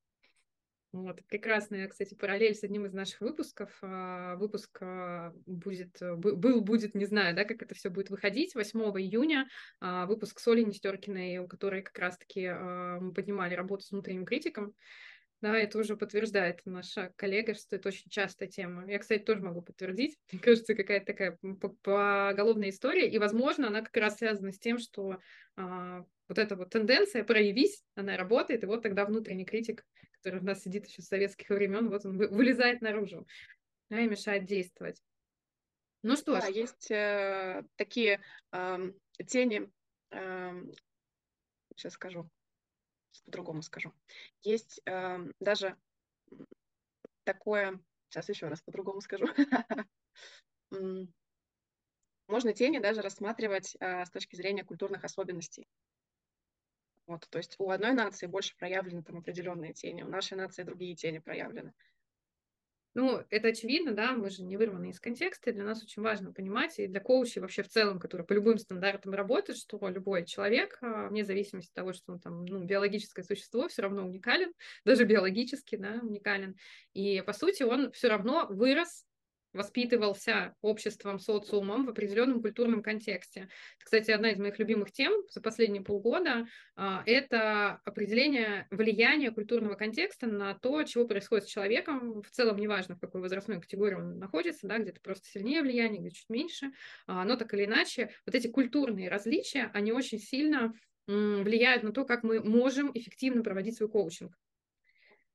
Вот, 0.94 1.26
прекрасная, 1.28 1.88
кстати, 1.88 2.16
параллель 2.16 2.54
с 2.54 2.64
одним 2.64 2.86
из 2.86 2.94
наших 2.94 3.22
выпусков. 3.22 3.78
А, 3.82 4.36
выпуск 4.36 4.78
а, 4.82 5.32
будет, 5.46 5.98
был, 6.02 6.60
будет, 6.60 6.96
не 6.96 7.06
знаю, 7.06 7.34
да, 7.34 7.46
как 7.46 7.62
это 7.62 7.74
все 7.76 7.90
будет 7.90 8.10
выходить, 8.10 8.56
8 8.56 8.80
июня. 9.00 9.48
А, 9.80 10.06
выпуск 10.06 10.40
с 10.40 10.48
Олей 10.50 10.66
Нестеркиной, 10.66 11.38
у 11.38 11.48
которой 11.48 11.82
как 11.82 11.98
раз-таки 11.98 12.50
мы 12.50 13.14
поднимали 13.14 13.56
работу 13.56 13.86
с 13.86 13.92
внутренним 13.92 14.26
критиком. 14.26 14.74
Да, 15.42 15.58
это 15.58 15.80
уже 15.80 15.98
подтверждает 15.98 16.62
наша 16.66 17.12
коллега, 17.16 17.56
что 17.56 17.76
это 17.76 17.90
очень 17.90 18.10
частая 18.12 18.48
тема. 18.48 18.88
Я, 18.88 19.00
кстати, 19.00 19.24
тоже 19.24 19.42
могу 19.42 19.64
подтвердить. 19.64 20.18
Мне 20.32 20.40
кажется, 20.40 20.76
какая-то 20.76 21.06
такая 21.08 21.40
поголовная 21.82 22.70
история. 22.70 23.10
И, 23.10 23.18
возможно, 23.18 23.68
она 23.68 23.82
как 23.82 23.98
раз 23.98 24.18
связана 24.18 24.52
с 24.52 24.60
тем, 24.60 24.78
что 24.78 25.20
а, 25.56 26.06
вот 26.28 26.38
эта 26.38 26.56
вот 26.56 26.70
тенденция 26.70 27.24
проявись, 27.24 27.84
она 27.96 28.18
работает, 28.18 28.64
и 28.64 28.68
вот 28.68 28.84
тогда 28.84 29.04
внутренний 29.04 29.46
критик, 29.46 29.84
который 30.12 30.42
у 30.42 30.46
нас 30.46 30.62
сидит 30.62 30.86
еще 30.88 31.02
с 31.02 31.08
советских 31.08 31.50
времен, 31.50 31.90
вот 31.90 32.06
он 32.06 32.18
вылезает 32.18 32.82
наружу 32.82 33.28
да, 33.90 34.00
и 34.00 34.08
мешает 34.08 34.46
действовать. 34.46 35.02
Ну 36.04 36.16
что 36.16 36.34
да, 36.34 36.42
ж. 36.42 36.50
есть 36.54 36.90
э, 36.92 37.64
такие 37.76 38.22
э, 38.52 38.78
тени, 39.28 39.70
э, 40.12 40.64
сейчас 41.76 41.94
скажу, 41.94 42.30
по-другому 43.20 43.62
скажу. 43.62 43.94
Есть 44.42 44.82
э, 44.86 45.20
даже 45.40 45.78
такое, 47.24 47.80
сейчас 48.10 48.30
еще 48.30 48.48
раз 48.48 48.62
по-другому 48.62 49.02
скажу. 49.02 49.28
Можно 52.28 52.54
тени 52.54 52.80
даже 52.80 53.02
рассматривать 53.02 53.76
э, 53.80 54.06
с 54.06 54.10
точки 54.10 54.36
зрения 54.36 54.64
культурных 54.64 55.04
особенностей. 55.04 55.68
Вот, 57.08 57.28
то 57.30 57.40
есть 57.40 57.56
у 57.60 57.70
одной 57.70 57.92
нации 57.92 58.28
больше 58.28 58.56
проявлены 58.56 59.04
там 59.04 59.18
определенные 59.18 59.74
тени, 59.74 60.04
у 60.04 60.08
нашей 60.08 60.38
нации 60.38 60.64
другие 60.64 60.96
тени 60.96 61.20
проявлены. 61.20 61.74
Ну, 62.94 63.24
это 63.30 63.48
очевидно, 63.48 63.94
да, 63.94 64.12
мы 64.12 64.30
же 64.30 64.44
не 64.44 64.58
вырваны 64.58 64.90
из 64.90 65.00
контекста, 65.00 65.50
и 65.50 65.54
для 65.54 65.64
нас 65.64 65.82
очень 65.82 66.02
важно 66.02 66.34
понимать, 66.34 66.78
и 66.78 66.88
для 66.88 67.00
коучей 67.00 67.40
вообще 67.40 67.64
в 67.64 67.70
целом, 67.70 68.00
которые 68.00 68.28
по 68.28 68.34
любым 68.34 68.58
стандартам 68.58 69.14
работают, 69.14 69.58
что 69.58 69.80
любой 69.88 70.26
человек, 70.26 70.78
а, 70.82 71.08
вне 71.08 71.24
зависимости 71.24 71.70
от 71.70 71.76
того, 71.76 71.94
что 71.94 72.12
он 72.12 72.20
там, 72.20 72.44
ну, 72.44 72.66
биологическое 72.66 73.24
существо, 73.24 73.70
все 73.70 73.84
равно 73.84 74.06
уникален, 74.06 74.52
даже 74.86 75.06
биологически, 75.06 75.78
да, 75.78 76.00
уникален. 76.02 76.58
И, 76.94 77.22
по 77.26 77.32
сути, 77.32 77.64
он 77.64 77.94
все 77.94 78.10
равно 78.10 78.48
вырос 78.50 79.06
воспитывался 79.54 80.56
обществом, 80.62 81.20
социумом 81.20 81.86
в 81.86 81.90
определенном 81.90 82.42
культурном 82.42 82.82
контексте. 82.82 83.50
Кстати, 83.78 84.12
одна 84.12 84.32
из 84.32 84.40
моих 84.40 84.60
любимых 84.60 84.92
тем 84.92 85.14
за 85.30 85.42
последние 85.42 85.84
полгода 85.84 86.46
а, 86.76 87.04
это 87.06 87.82
определение 87.86 88.68
влияния 88.72 89.32
культурного 89.32 89.76
контекста 89.76 90.28
на 90.28 90.54
то, 90.56 90.84
чего 90.84 91.08
происходит 91.08 91.46
с 91.46 91.52
человеком. 91.52 92.22
В 92.22 92.30
целом, 92.32 92.58
неважно, 92.58 92.96
в 92.96 93.00
какой 93.00 93.22
возрастной 93.22 93.60
категории 93.60 93.96
он 93.96 94.20
находится, 94.20 94.68
да, 94.68 94.78
где-то 94.78 95.02
просто 95.02 95.28
сильнее 95.28 95.62
влияние, 95.62 96.02
где 96.02 96.12
чуть 96.12 96.30
меньше, 96.30 96.72
а, 97.08 97.26
но 97.26 97.36
так 97.36 97.54
или 97.54 97.66
иначе, 97.66 98.12
вот 98.26 98.36
эти 98.36 98.48
культурные 98.48 99.10
различия, 99.10 99.70
они 99.74 99.92
очень 99.92 100.20
сильно 100.20 100.74
влияют 101.08 101.84
на 101.84 101.92
то, 101.92 102.06
как 102.06 102.24
мы 102.24 102.42
можем 102.42 102.92
эффективно 102.94 103.44
проводить 103.44 103.78
свой 103.78 103.90
коучинг. 103.90 104.38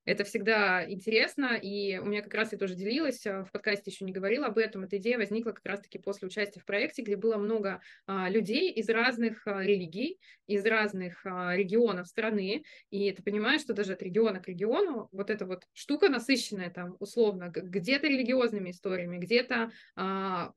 Это 0.07 0.25
всегда 0.25 0.89
интересно, 0.89 1.57
и 1.61 1.99
у 1.99 2.05
меня 2.05 2.23
как 2.23 2.33
раз 2.33 2.53
я 2.53 2.59
тоже 2.59 2.77
делилась, 2.77 3.27
а, 3.27 3.45
в 3.45 3.51
подкасте 3.51 3.91
еще 3.91 4.05
не 4.05 4.13
говорила 4.13 4.47
об 4.47 4.57
этом, 4.57 4.85
эта 4.85 4.99
идея 4.99 5.19
возникла 5.19 5.51
как 5.51 5.67
раз-таки 5.67 5.99
после 5.99 6.29
участия 6.29 6.61
в 6.61 6.65
проекте, 6.65 7.03
где 7.03 7.17
было 7.17 7.37
много 7.37 7.81
а, 8.07 8.31
людей 8.31 8.71
из 8.73 8.89
разных 8.89 9.47
а, 9.47 9.63
религий, 9.63 10.21
из 10.47 10.65
разных 10.65 11.27
а, 11.27 11.57
регионов 11.57 12.07
страны, 12.07 12.63
и 12.91 13.11
ты 13.13 13.23
понимаешь, 13.23 13.63
что 13.63 13.75
даже 13.75 13.95
от 13.95 14.03
региона 14.03 14.41
к 14.41 14.47
региону 14.47 15.09
вот 15.11 15.29
эта 15.29 15.45
вот 15.45 15.65
штука 15.75 16.09
насыщенная 16.09 16.71
там 16.71 16.97
условно, 17.01 17.51
где-то 17.53 18.07
религиозными 18.07 18.71
историями, 18.71 19.19
где-то 19.19 19.73
а, 19.97 20.53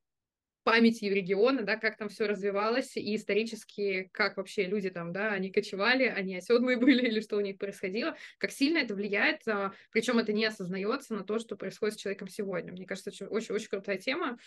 памятью 0.70 1.16
региона, 1.16 1.64
да, 1.64 1.78
как 1.78 1.98
там 1.98 2.10
все 2.10 2.28
развивалось, 2.28 2.96
и 2.96 3.16
исторически, 3.16 4.08
как 4.14 4.38
вообще 4.38 4.66
люди 4.66 4.92
там, 4.92 5.12
да, 5.12 5.32
они 5.32 5.50
кочевали, 5.52 6.04
они 6.04 6.36
оседлые 6.36 6.78
были, 6.78 7.08
или 7.08 7.22
что 7.22 7.38
у 7.38 7.42
них 7.42 7.58
происходило, 7.58 8.16
как 8.38 8.52
сильно 8.52 8.78
это 8.78 8.94
влияет, 8.94 9.48
а, 9.48 9.74
причем 9.92 10.20
это 10.20 10.32
не 10.32 10.46
осознается 10.46 11.16
на 11.16 11.24
то, 11.24 11.40
что 11.40 11.56
происходит 11.56 11.96
с 11.96 12.02
человеком 12.02 12.28
сегодня. 12.28 12.72
Мне 12.72 12.86
кажется, 12.86 13.10
очень-очень 13.28 13.70
крутая 13.70 13.98
тема, 13.98 14.38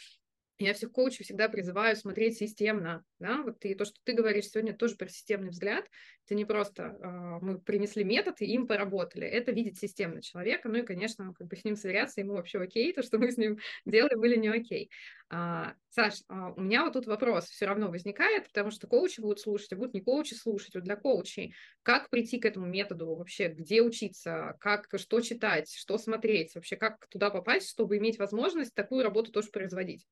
я 0.69 0.75
всех 0.75 0.93
коучей 0.93 1.25
всегда 1.25 1.49
призываю 1.49 1.97
смотреть 1.97 2.39
системно, 2.39 3.05
да, 3.19 3.43
вот 3.43 3.65
и 3.65 3.75
то, 3.75 3.85
что 3.85 3.97
ты 4.05 4.13
говоришь 4.13 4.49
сегодня, 4.49 4.75
тоже 4.77 4.97
про 4.97 5.09
системный 5.09 5.51
взгляд, 5.51 5.87
это 6.27 6.35
не 6.35 6.45
просто 6.45 6.83
э, 6.83 7.45
мы 7.45 7.59
принесли 7.59 8.05
метод 8.05 8.41
и 8.41 8.47
им 8.47 8.67
поработали, 8.67 9.27
это 9.27 9.53
видеть 9.53 9.79
системно 9.79 10.23
человека, 10.23 10.69
ну 10.69 10.79
и, 10.79 10.83
конечно, 10.83 11.35
как 11.35 11.49
бы 11.49 11.57
с 11.57 11.65
ним 11.65 11.77
сверяться, 11.77 12.21
ему 12.21 12.35
вообще 12.35 12.59
окей, 12.61 12.93
то, 12.93 13.03
что 13.03 13.19
мы 13.19 13.31
с 13.31 13.37
ним 13.37 13.59
делали, 13.87 14.15
были 14.15 14.37
не 14.37 14.49
окей. 14.49 14.91
А, 15.29 15.75
Саш, 15.89 16.23
а, 16.29 16.53
у 16.53 16.61
меня 16.61 16.85
вот 16.85 16.93
тут 16.93 17.07
вопрос 17.07 17.47
все 17.47 17.67
равно 17.67 17.89
возникает, 17.91 18.49
потому 18.49 18.71
что 18.71 18.87
коучи 18.87 19.21
будут 19.21 19.41
слушать, 19.41 19.73
а 19.73 19.77
будут 19.77 19.95
не 19.95 20.01
коучи 20.01 20.35
слушать, 20.35 20.75
вот 20.75 20.85
для 20.85 20.97
коучей, 20.97 21.55
как 21.83 22.11
прийти 22.11 22.39
к 22.39 22.45
этому 22.47 22.67
методу 22.67 23.15
вообще, 23.15 23.49
где 23.49 23.83
учиться, 23.83 24.57
как, 24.61 24.89
что 24.97 25.21
читать, 25.21 25.73
что 25.73 25.99
смотреть, 25.99 26.55
вообще 26.55 26.77
как 26.77 27.07
туда 27.09 27.31
попасть, 27.31 27.71
чтобы 27.71 27.99
иметь 27.99 28.19
возможность 28.19 28.75
такую 28.75 29.03
работу 29.03 29.33
тоже 29.33 29.51
производить? 29.51 30.07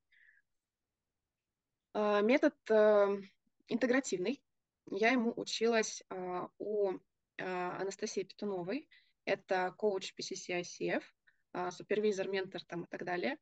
А, 1.92 2.20
метод 2.20 2.54
э, 2.70 3.18
интегративный. 3.68 4.42
Я 4.90 5.10
ему 5.10 5.32
училась 5.36 6.02
а, 6.08 6.48
у 6.58 6.92
а, 7.38 7.78
Анастасии 7.80 8.22
Петуновой. 8.22 8.88
Это 9.24 9.72
коуч 9.76 10.14
PCC 10.18 10.60
ICF, 10.62 11.02
супервизор, 11.70 12.28
ментор 12.28 12.64
там 12.64 12.84
и 12.84 12.86
так 12.88 13.04
далее. 13.04 13.36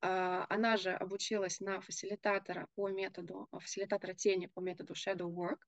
Она 0.00 0.76
же 0.76 0.92
обучилась 0.92 1.60
на 1.60 1.80
фасилитатора 1.80 2.68
по 2.76 2.88
методу, 2.88 3.48
фасилитатора 3.50 4.14
тени 4.14 4.46
по 4.46 4.60
методу 4.60 4.94
Shadow 4.94 5.28
Work. 5.28 5.58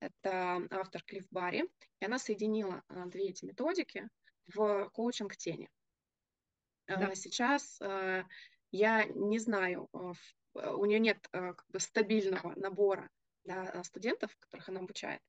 Это 0.00 0.62
автор 0.70 1.02
Клифф 1.02 1.26
Барри. 1.30 1.68
И 2.00 2.04
она 2.04 2.18
соединила 2.18 2.82
две 3.06 3.30
эти 3.30 3.44
методики 3.44 4.08
в 4.46 4.88
коучинг 4.90 5.36
тени. 5.36 5.68
Да. 6.86 7.14
Сейчас 7.14 7.80
я 8.70 9.04
не 9.04 9.38
знаю, 9.38 9.90
Э, 9.92 10.47
у 10.54 10.84
нее 10.84 10.98
нет 10.98 11.28
э, 11.32 11.54
как 11.54 11.66
бы 11.68 11.80
стабильного 11.80 12.54
набора 12.56 13.10
да, 13.44 13.82
студентов, 13.84 14.34
которых 14.38 14.68
она 14.68 14.80
обучает. 14.80 15.22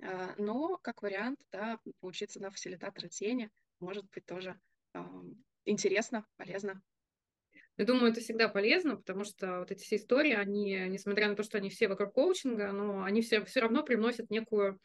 Э, 0.00 0.34
но 0.38 0.78
как 0.78 1.02
вариант, 1.02 1.40
да, 1.50 1.78
поучиться 2.00 2.40
на 2.40 2.50
фасилитатора 2.50 3.08
тени 3.08 3.50
может 3.80 4.08
быть 4.10 4.26
тоже 4.26 4.60
интересно, 5.64 6.26
полезно. 6.36 6.82
Я 7.78 7.84
думаю, 7.86 8.12
это 8.12 8.20
всегда 8.20 8.48
полезно, 8.48 8.96
потому 8.96 9.24
что 9.24 9.60
вот 9.60 9.70
эти 9.70 9.82
все 9.82 9.96
истории, 9.96 10.34
они, 10.34 10.88
несмотря 10.88 11.28
на 11.28 11.36
то, 11.36 11.42
что 11.42 11.58
они 11.58 11.70
все 11.70 11.88
вокруг 11.88 12.12
коучинга, 12.12 12.70
но 12.72 13.02
они 13.02 13.22
все, 13.22 13.44
все 13.44 13.60
равно 13.60 13.82
привносят 13.82 14.30
некую 14.30 14.78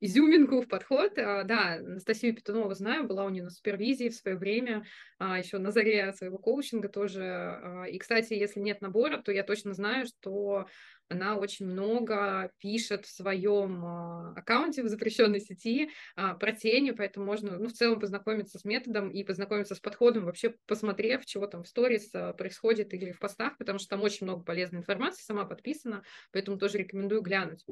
изюминку 0.00 0.60
в 0.60 0.68
подход. 0.68 1.16
А, 1.18 1.44
да, 1.44 1.74
Анастасию 1.74 2.34
Петунову 2.34 2.74
знаю, 2.74 3.06
была 3.06 3.24
у 3.24 3.30
нее 3.30 3.44
на 3.44 3.50
супервизии 3.50 4.08
в 4.08 4.14
свое 4.16 4.36
время, 4.36 4.84
а, 5.18 5.38
еще 5.38 5.58
на 5.58 5.70
заре 5.70 6.12
своего 6.12 6.38
коучинга 6.38 6.88
тоже. 6.88 7.22
А, 7.22 7.84
и, 7.84 7.98
кстати, 7.98 8.34
если 8.34 8.60
нет 8.60 8.80
набора, 8.80 9.18
то 9.22 9.32
я 9.32 9.44
точно 9.44 9.74
знаю, 9.74 10.06
что 10.06 10.66
она 11.12 11.36
очень 11.36 11.66
много 11.66 12.50
пишет 12.58 13.06
в 13.06 13.14
своем 13.14 13.84
а, 13.84 14.34
аккаунте 14.36 14.82
в 14.82 14.88
запрещенной 14.88 15.40
сети 15.40 15.90
а, 16.16 16.34
про 16.34 16.52
тени, 16.52 16.90
поэтому 16.90 17.26
можно 17.26 17.58
ну, 17.58 17.68
в 17.68 17.72
целом 17.72 18.00
познакомиться 18.00 18.58
с 18.58 18.64
методом 18.64 19.10
и 19.10 19.22
познакомиться 19.22 19.74
с 19.74 19.80
подходом, 19.80 20.24
вообще 20.24 20.54
посмотрев, 20.66 21.24
чего 21.24 21.46
там 21.46 21.62
в 21.62 21.68
сторис 21.68 22.10
а, 22.14 22.32
происходит 22.32 22.92
или 22.94 23.12
в 23.12 23.18
постах, 23.18 23.56
потому 23.58 23.78
что 23.78 23.90
там 23.90 24.02
очень 24.02 24.26
много 24.26 24.42
полезной 24.42 24.80
информации, 24.80 25.22
сама 25.22 25.44
подписана, 25.44 26.02
поэтому 26.32 26.58
тоже 26.58 26.78
рекомендую 26.78 27.22
глянуть. 27.22 27.64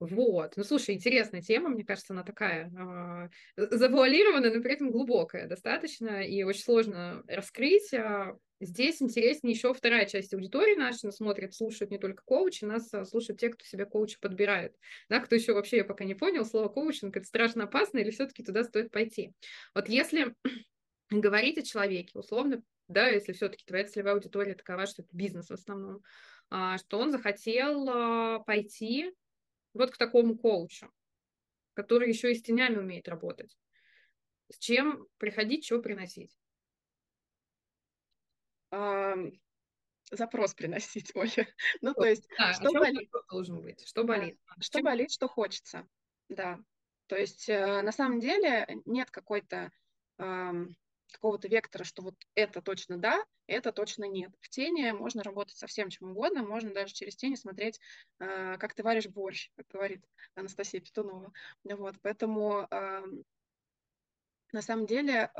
Вот. 0.00 0.54
Ну, 0.56 0.64
слушай, 0.64 0.94
интересная 0.94 1.42
тема, 1.42 1.68
мне 1.68 1.84
кажется, 1.84 2.14
она 2.14 2.24
такая 2.24 2.72
э, 3.56 3.66
завуалированная, 3.76 4.52
но 4.52 4.62
при 4.62 4.72
этом 4.72 4.90
глубокая 4.90 5.46
достаточно, 5.46 6.22
и 6.22 6.42
очень 6.42 6.62
сложно 6.62 7.22
раскрыть. 7.28 7.92
Здесь 8.62 9.00
интереснее 9.00 9.54
еще 9.54 9.72
вторая 9.72 10.04
часть 10.04 10.34
аудитории 10.34 10.74
нашей, 10.74 11.06
нас 11.06 11.16
смотрят, 11.16 11.54
слушают 11.54 11.90
не 11.90 11.98
только 11.98 12.22
коучи, 12.24 12.64
нас 12.64 12.92
а, 12.92 13.06
слушают 13.06 13.40
те, 13.40 13.48
кто 13.48 13.64
себя 13.64 13.86
коуча 13.86 14.18
подбирают. 14.20 14.74
Да, 15.08 15.20
кто 15.20 15.34
еще 15.34 15.54
вообще, 15.54 15.78
я 15.78 15.84
пока 15.84 16.04
не 16.04 16.14
понял, 16.14 16.44
слово 16.44 16.68
коучинг, 16.68 17.16
это 17.16 17.26
страшно 17.26 17.64
опасно 17.64 17.98
или 17.98 18.10
все-таки 18.10 18.42
туда 18.42 18.64
стоит 18.64 18.90
пойти. 18.90 19.32
Вот 19.74 19.88
если 19.88 20.34
говорить 21.10 21.56
о 21.56 21.62
человеке, 21.62 22.18
условно, 22.18 22.62
да, 22.86 23.08
если 23.08 23.32
все-таки 23.32 23.64
твоя 23.64 23.84
целевая 23.84 24.14
аудитория 24.14 24.54
такова, 24.54 24.84
что 24.84 25.02
это 25.02 25.16
бизнес 25.16 25.48
в 25.48 25.54
основном, 25.54 26.02
а, 26.50 26.76
что 26.76 26.98
он 26.98 27.12
захотел 27.12 27.88
а, 27.88 28.38
пойти 28.40 29.10
вот 29.74 29.90
к 29.90 29.96
такому 29.96 30.36
коучу, 30.36 30.92
который 31.74 32.08
еще 32.08 32.32
и 32.32 32.34
с 32.34 32.42
тенями 32.42 32.76
умеет 32.76 33.08
работать. 33.08 33.56
С 34.48 34.58
чем 34.58 35.06
приходить, 35.18 35.64
чего 35.64 35.80
приносить? 35.80 36.36
запрос 40.10 40.54
приносить, 40.54 41.12
Оля. 41.14 41.46
Ну, 41.80 41.94
то 41.94 42.04
есть, 42.04 42.28
да, 42.38 42.52
что 42.52 42.72
болит? 42.72 43.10
должен 43.30 43.60
быть? 43.60 43.86
Что 43.86 44.04
болит? 44.04 44.38
Да. 44.46 44.62
Что 44.62 44.82
болит, 44.82 45.10
что 45.10 45.28
хочется. 45.28 45.86
Да. 46.28 46.58
То 47.06 47.16
есть, 47.16 47.48
э, 47.48 47.82
на 47.82 47.92
самом 47.92 48.20
деле, 48.20 48.66
нет 48.86 49.10
какой-то 49.10 49.70
э, 50.18 50.52
какого-то 51.10 51.48
вектора, 51.48 51.84
что 51.84 52.02
вот 52.02 52.14
это 52.34 52.62
точно 52.62 52.98
да, 52.98 53.24
это 53.46 53.72
точно 53.72 54.04
нет. 54.04 54.32
В 54.40 54.48
тени 54.48 54.92
можно 54.92 55.22
работать 55.22 55.56
со 55.56 55.66
всем 55.66 55.90
чем 55.90 56.10
угодно, 56.10 56.44
можно 56.44 56.72
даже 56.72 56.94
через 56.94 57.16
тени 57.16 57.34
смотреть, 57.34 57.80
э, 58.18 58.56
как 58.58 58.74
ты 58.74 58.82
варишь 58.82 59.08
борщ, 59.08 59.50
как 59.56 59.66
говорит 59.68 60.04
Анастасия 60.34 60.80
Петунова. 60.80 61.32
Вот, 61.64 61.96
поэтому 62.02 62.68
на 64.52 64.62
самом 64.62 64.86
деле 64.86 65.30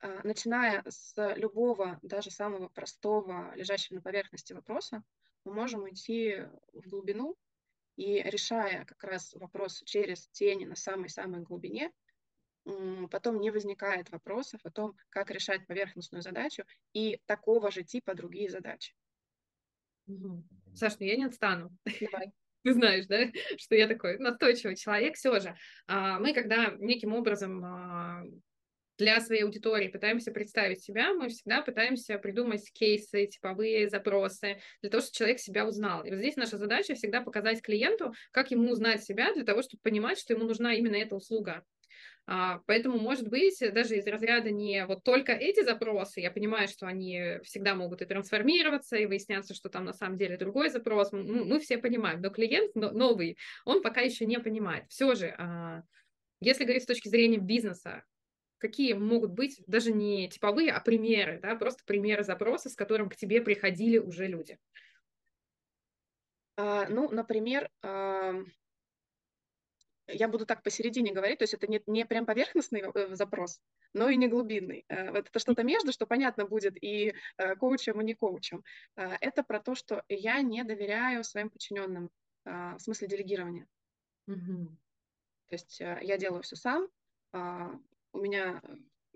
а, 0.00 0.20
начиная 0.22 0.84
с 0.88 1.14
любого, 1.34 1.98
даже 2.02 2.30
самого 2.30 2.68
простого, 2.68 3.54
лежащего 3.54 3.96
на 3.96 4.02
поверхности 4.02 4.52
вопроса, 4.52 5.02
мы 5.44 5.54
можем 5.54 5.82
уйти 5.82 6.44
в 6.72 6.88
глубину 6.88 7.36
И 7.96 8.22
решая 8.22 8.84
как 8.84 9.02
раз 9.02 9.34
вопрос 9.34 9.82
через 9.84 10.28
тени 10.28 10.66
на 10.66 10.76
самой-самой 10.76 11.40
глубине, 11.40 11.92
потом 13.10 13.40
не 13.40 13.50
возникает 13.50 14.10
вопросов 14.10 14.60
о 14.64 14.70
том, 14.70 14.96
как 15.10 15.30
решать 15.30 15.66
поверхностную 15.66 16.22
задачу 16.22 16.64
и 16.92 17.20
такого 17.26 17.70
же 17.70 17.82
типа 17.82 18.14
другие 18.14 18.50
задачи. 18.50 18.94
Угу. 20.06 20.44
Саш, 20.74 20.98
ну 20.98 21.06
я 21.06 21.16
не 21.16 21.24
отстану. 21.24 21.70
Давай. 22.00 22.32
Ты 22.64 22.72
знаешь, 22.72 23.06
да, 23.06 23.26
что 23.56 23.76
я 23.76 23.86
такой 23.86 24.18
настойчивый 24.18 24.76
человек. 24.76 25.14
Все 25.16 25.38
же, 25.38 25.56
а, 25.86 26.18
мы 26.18 26.34
когда 26.34 26.74
неким 26.78 27.14
образом 27.14 27.64
а, 27.64 28.24
для 28.98 29.20
своей 29.20 29.44
аудитории 29.44 29.88
пытаемся 29.88 30.32
представить 30.32 30.82
себя, 30.82 31.14
мы 31.14 31.28
всегда 31.28 31.62
пытаемся 31.62 32.18
придумать 32.18 32.70
кейсы, 32.72 33.26
типовые 33.26 33.88
запросы, 33.88 34.58
для 34.82 34.90
того, 34.90 35.00
чтобы 35.00 35.14
человек 35.14 35.38
себя 35.38 35.66
узнал. 35.66 36.04
И 36.04 36.10
вот 36.10 36.18
здесь 36.18 36.36
наша 36.36 36.58
задача 36.58 36.94
всегда 36.94 37.22
показать 37.22 37.62
клиенту, 37.62 38.12
как 38.32 38.50
ему 38.50 38.70
узнать 38.72 39.04
себя, 39.04 39.32
для 39.32 39.44
того, 39.44 39.62
чтобы 39.62 39.80
понимать, 39.82 40.18
что 40.18 40.34
ему 40.34 40.44
нужна 40.44 40.74
именно 40.74 40.96
эта 40.96 41.14
услуга. 41.14 41.64
А, 42.26 42.60
поэтому, 42.66 42.98
может 42.98 43.28
быть, 43.28 43.58
даже 43.72 43.96
из 43.96 44.06
разряда 44.06 44.50
не 44.50 44.84
вот 44.86 45.02
только 45.02 45.32
эти 45.32 45.64
запросы, 45.64 46.20
я 46.20 46.30
понимаю, 46.30 46.68
что 46.68 46.86
они 46.86 47.38
всегда 47.42 47.74
могут 47.74 48.02
и 48.02 48.06
трансформироваться, 48.06 48.96
и 48.96 49.06
выясняться, 49.06 49.54
что 49.54 49.68
там 49.70 49.84
на 49.84 49.92
самом 49.92 50.18
деле 50.18 50.36
другой 50.36 50.68
запрос, 50.68 51.12
мы, 51.12 51.44
мы 51.44 51.58
все 51.58 51.78
понимаем, 51.78 52.20
но 52.20 52.30
клиент 52.30 52.74
новый, 52.74 53.38
он 53.64 53.82
пока 53.82 54.02
еще 54.02 54.26
не 54.26 54.38
понимает. 54.38 54.84
Все 54.88 55.14
же, 55.14 55.34
а, 55.38 55.82
если 56.40 56.64
говорить 56.64 56.82
с 56.82 56.86
точки 56.86 57.08
зрения 57.08 57.38
бизнеса, 57.38 58.04
какие 58.58 58.92
могут 58.92 59.30
быть 59.30 59.62
даже 59.66 59.92
не 59.92 60.28
типовые, 60.28 60.72
а 60.72 60.80
примеры, 60.80 61.40
да, 61.40 61.54
просто 61.54 61.84
примеры 61.86 62.24
запроса, 62.24 62.68
с 62.68 62.74
которым 62.74 63.08
к 63.08 63.16
тебе 63.16 63.40
приходили 63.40 63.98
уже 63.98 64.26
люди? 64.26 64.58
А, 66.56 66.88
ну, 66.88 67.08
например, 67.10 67.70
я 70.08 70.28
буду 70.28 70.46
так 70.46 70.62
посередине 70.62 71.12
говорить, 71.12 71.38
то 71.38 71.44
есть 71.44 71.54
это 71.54 71.66
не, 71.66 71.82
не 71.86 72.04
прям 72.06 72.26
поверхностный 72.26 72.82
э, 72.94 73.14
запрос, 73.14 73.60
но 73.92 74.08
и 74.08 74.16
не 74.16 74.28
глубинный. 74.28 74.84
Э, 74.88 75.10
вот 75.10 75.28
это 75.28 75.38
что-то 75.38 75.62
между, 75.62 75.92
что 75.92 76.06
понятно 76.06 76.46
будет 76.46 76.82
и 76.82 77.14
э, 77.36 77.56
коучем, 77.56 78.00
и 78.00 78.04
не 78.04 78.14
коучем. 78.14 78.64
Это 78.96 79.42
про 79.42 79.60
то, 79.60 79.74
что 79.74 80.02
я 80.08 80.40
не 80.42 80.64
доверяю 80.64 81.24
своим 81.24 81.50
подчиненным 81.50 82.10
в 82.44 82.78
смысле 82.78 83.08
делегирования. 83.08 83.66
Угу. 84.26 84.68
То 85.48 85.54
есть 85.54 85.80
я 85.80 86.16
делаю 86.16 86.42
все 86.42 86.56
сам, 86.56 86.88
у 87.32 88.18
меня 88.18 88.62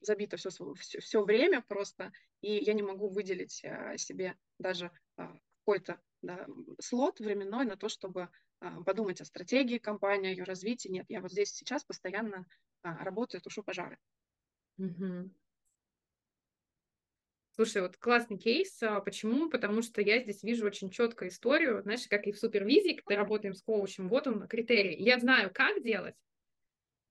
забито 0.03 0.37
все, 0.37 0.51
все, 0.51 1.01
все 1.01 1.25
время 1.25 1.63
просто, 1.63 2.13
и 2.43 2.53
я 2.53 2.75
не 2.75 2.83
могу 2.83 3.09
выделить 3.09 3.65
себе 3.97 4.37
даже 4.59 4.91
какой-то 5.17 5.99
да, 6.23 6.47
слот 6.81 7.21
временной 7.21 7.65
на 7.65 7.77
то, 7.77 7.89
чтобы 7.89 8.31
а, 8.61 8.83
подумать 8.83 9.21
о 9.21 9.25
стратегии 9.25 9.79
компании, 9.79 10.31
ее 10.31 10.45
развитии. 10.45 10.89
Нет, 10.89 11.07
я 11.09 11.21
вот 11.21 11.33
здесь 11.33 11.51
сейчас 11.51 11.85
постоянно 11.85 12.47
а, 12.83 13.05
работаю, 13.05 13.41
тушу 13.41 13.63
пожары. 13.63 13.99
Угу. 14.79 15.31
Слушай, 17.55 17.83
вот 17.83 17.97
классный 17.99 18.39
кейс. 18.39 18.83
А, 18.83 19.01
почему? 19.01 19.51
Потому 19.51 19.83
что 19.83 20.01
я 20.01 20.23
здесь 20.23 20.43
вижу 20.43 20.67
очень 20.67 20.91
четкую 20.91 21.29
историю. 21.29 21.83
Знаешь, 21.83 22.07
как 22.09 22.27
и 22.27 22.33
в 22.33 22.39
супервизии, 22.39 22.95
когда 23.05 23.23
работаем 23.23 23.55
с 23.55 23.63
коучем, 23.63 24.09
вот 24.09 24.27
он 24.27 24.47
критерий. 24.47 24.97
Я 25.03 25.19
знаю, 25.19 25.51
как 25.53 25.83
делать, 25.83 26.15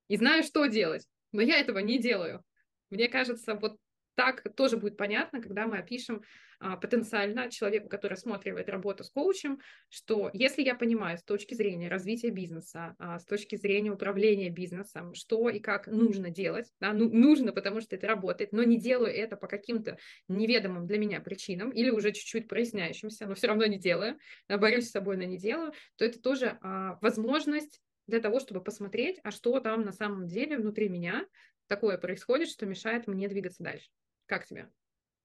и 0.08 0.18
знаю, 0.18 0.44
что 0.44 0.66
делать, 0.66 1.08
но 1.32 1.42
я 1.42 1.60
этого 1.60 1.80
не 1.80 2.00
делаю. 2.00 2.44
Мне 2.90 3.08
кажется, 3.08 3.56
вот 3.56 3.78
так 4.16 4.44
тоже 4.56 4.78
будет 4.78 4.98
понятно, 4.98 5.42
когда 5.42 5.68
мы 5.68 5.78
опишем 5.78 6.22
а, 6.60 6.78
потенциально 6.78 7.50
человеку, 7.50 7.90
который 7.90 8.14
осматривает 8.14 8.70
работу 8.70 9.04
с 9.04 9.10
коучем, 9.10 9.60
что 9.90 10.30
если 10.34 10.62
я 10.62 10.76
понимаю 10.76 11.18
с 11.18 11.24
точки 11.24 11.56
зрения 11.56 11.90
развития 11.90 12.30
бизнеса, 12.30 12.96
а, 13.00 13.18
с 13.18 13.26
точки 13.26 13.56
зрения 13.56 13.92
управления 13.92 14.50
бизнесом, 14.50 15.16
что 15.16 15.50
и 15.50 15.60
как 15.60 15.88
нужно 15.88 16.30
делать, 16.30 16.72
да, 16.80 16.94
ну, 16.94 17.10
нужно, 17.10 17.52
потому 17.52 17.82
что 17.82 17.96
это 17.96 18.08
работает, 18.08 18.52
но 18.52 18.64
не 18.64 18.80
делаю 18.80 19.12
это 19.12 19.38
по 19.38 19.48
каким-то 19.48 19.98
неведомым 20.28 20.86
для 20.86 21.00
меня 21.00 21.20
причинам 21.20 21.72
или 21.72 21.90
уже 21.90 22.12
чуть-чуть 22.12 22.48
проясняющимся, 22.48 23.26
но 23.26 23.34
все 23.34 23.48
равно 23.48 23.66
не 23.66 23.80
делаю, 23.80 24.20
борюсь 24.48 24.88
с 24.88 24.92
собой, 24.92 25.18
но 25.18 25.24
не 25.24 25.38
делаю, 25.38 25.74
то 25.96 26.06
это 26.06 26.22
тоже 26.22 26.60
а, 26.62 27.00
возможность 27.02 27.82
для 28.06 28.20
того, 28.20 28.40
чтобы 28.40 28.62
посмотреть, 28.62 29.20
а 29.24 29.32
что 29.32 29.60
там 29.62 29.84
на 29.84 29.92
самом 29.94 30.28
деле 30.28 30.58
внутри 30.58 30.90
меня 30.90 31.26
такое 31.72 31.98
происходит, 31.98 32.50
что 32.50 32.66
мешает 32.66 33.08
мне 33.08 33.30
двигаться 33.30 33.64
дальше. 33.64 33.90
Как 34.26 34.46
тебе? 34.46 34.70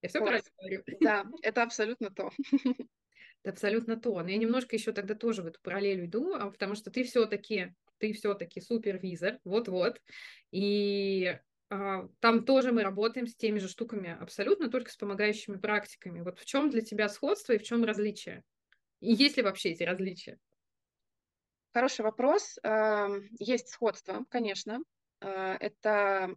Я 0.01 0.09
все 0.09 0.21
правильно 0.21 0.45
говорю? 0.61 0.85
Да, 1.01 1.27
это 1.43 1.65
абсолютно 1.65 2.11
то. 2.11 2.31
Это 3.43 3.53
абсолютно 3.53 3.97
то. 3.97 4.23
Но 4.23 4.29
я 4.29 4.39
немножко 4.39 4.75
еще 4.75 4.93
тогда 4.93 5.15
тоже 5.15 5.43
в 5.43 5.47
эту 5.47 5.61
параллель 5.61 6.07
иду, 6.07 6.35
а, 6.35 6.51
потому 6.51 6.75
что 6.75 6.91
ты 6.91 7.05
все-таки 7.05 7.75
ты 7.99 8.13
все-таки 8.13 8.61
супервизор, 8.61 9.39
вот-вот. 9.45 10.01
И 10.53 11.39
а, 11.69 12.09
там 12.21 12.45
тоже 12.45 12.73
мы 12.73 12.83
работаем 12.83 13.27
с 13.27 13.35
теми 13.35 13.59
же 13.59 13.69
штуками 13.69 14.17
абсолютно, 14.21 14.71
только 14.71 14.91
с 14.91 14.97
помогающими 14.97 15.57
практиками. 15.57 16.21
Вот 16.21 16.39
в 16.39 16.45
чем 16.45 16.71
для 16.71 16.81
тебя 16.81 17.09
сходство 17.09 17.53
и 17.53 17.59
в 17.59 17.63
чем 17.63 17.85
различие? 17.85 18.43
И 19.01 19.13
есть 19.13 19.37
ли 19.37 19.43
вообще 19.43 19.71
эти 19.71 19.83
различия? 19.83 20.39
Хороший 21.73 22.03
вопрос. 22.03 22.59
Есть 23.39 23.69
сходство, 23.69 24.25
конечно. 24.31 24.81
А, 25.21 25.57
это 25.61 26.37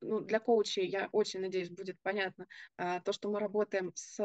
ну, 0.00 0.20
для 0.20 0.40
коучей, 0.40 0.86
я 0.86 1.08
очень 1.12 1.40
надеюсь, 1.40 1.70
будет 1.70 2.00
понятно, 2.02 2.46
а, 2.76 3.00
то, 3.00 3.12
что 3.12 3.30
мы 3.30 3.40
работаем 3.40 3.92
с 3.94 4.18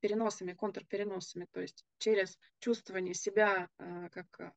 переносами, 0.00 0.52
контрпереносами, 0.52 1.46
то 1.52 1.60
есть 1.60 1.84
через 1.98 2.38
чувствование 2.58 3.14
себя 3.14 3.68
а, 3.78 4.08
как 4.10 4.54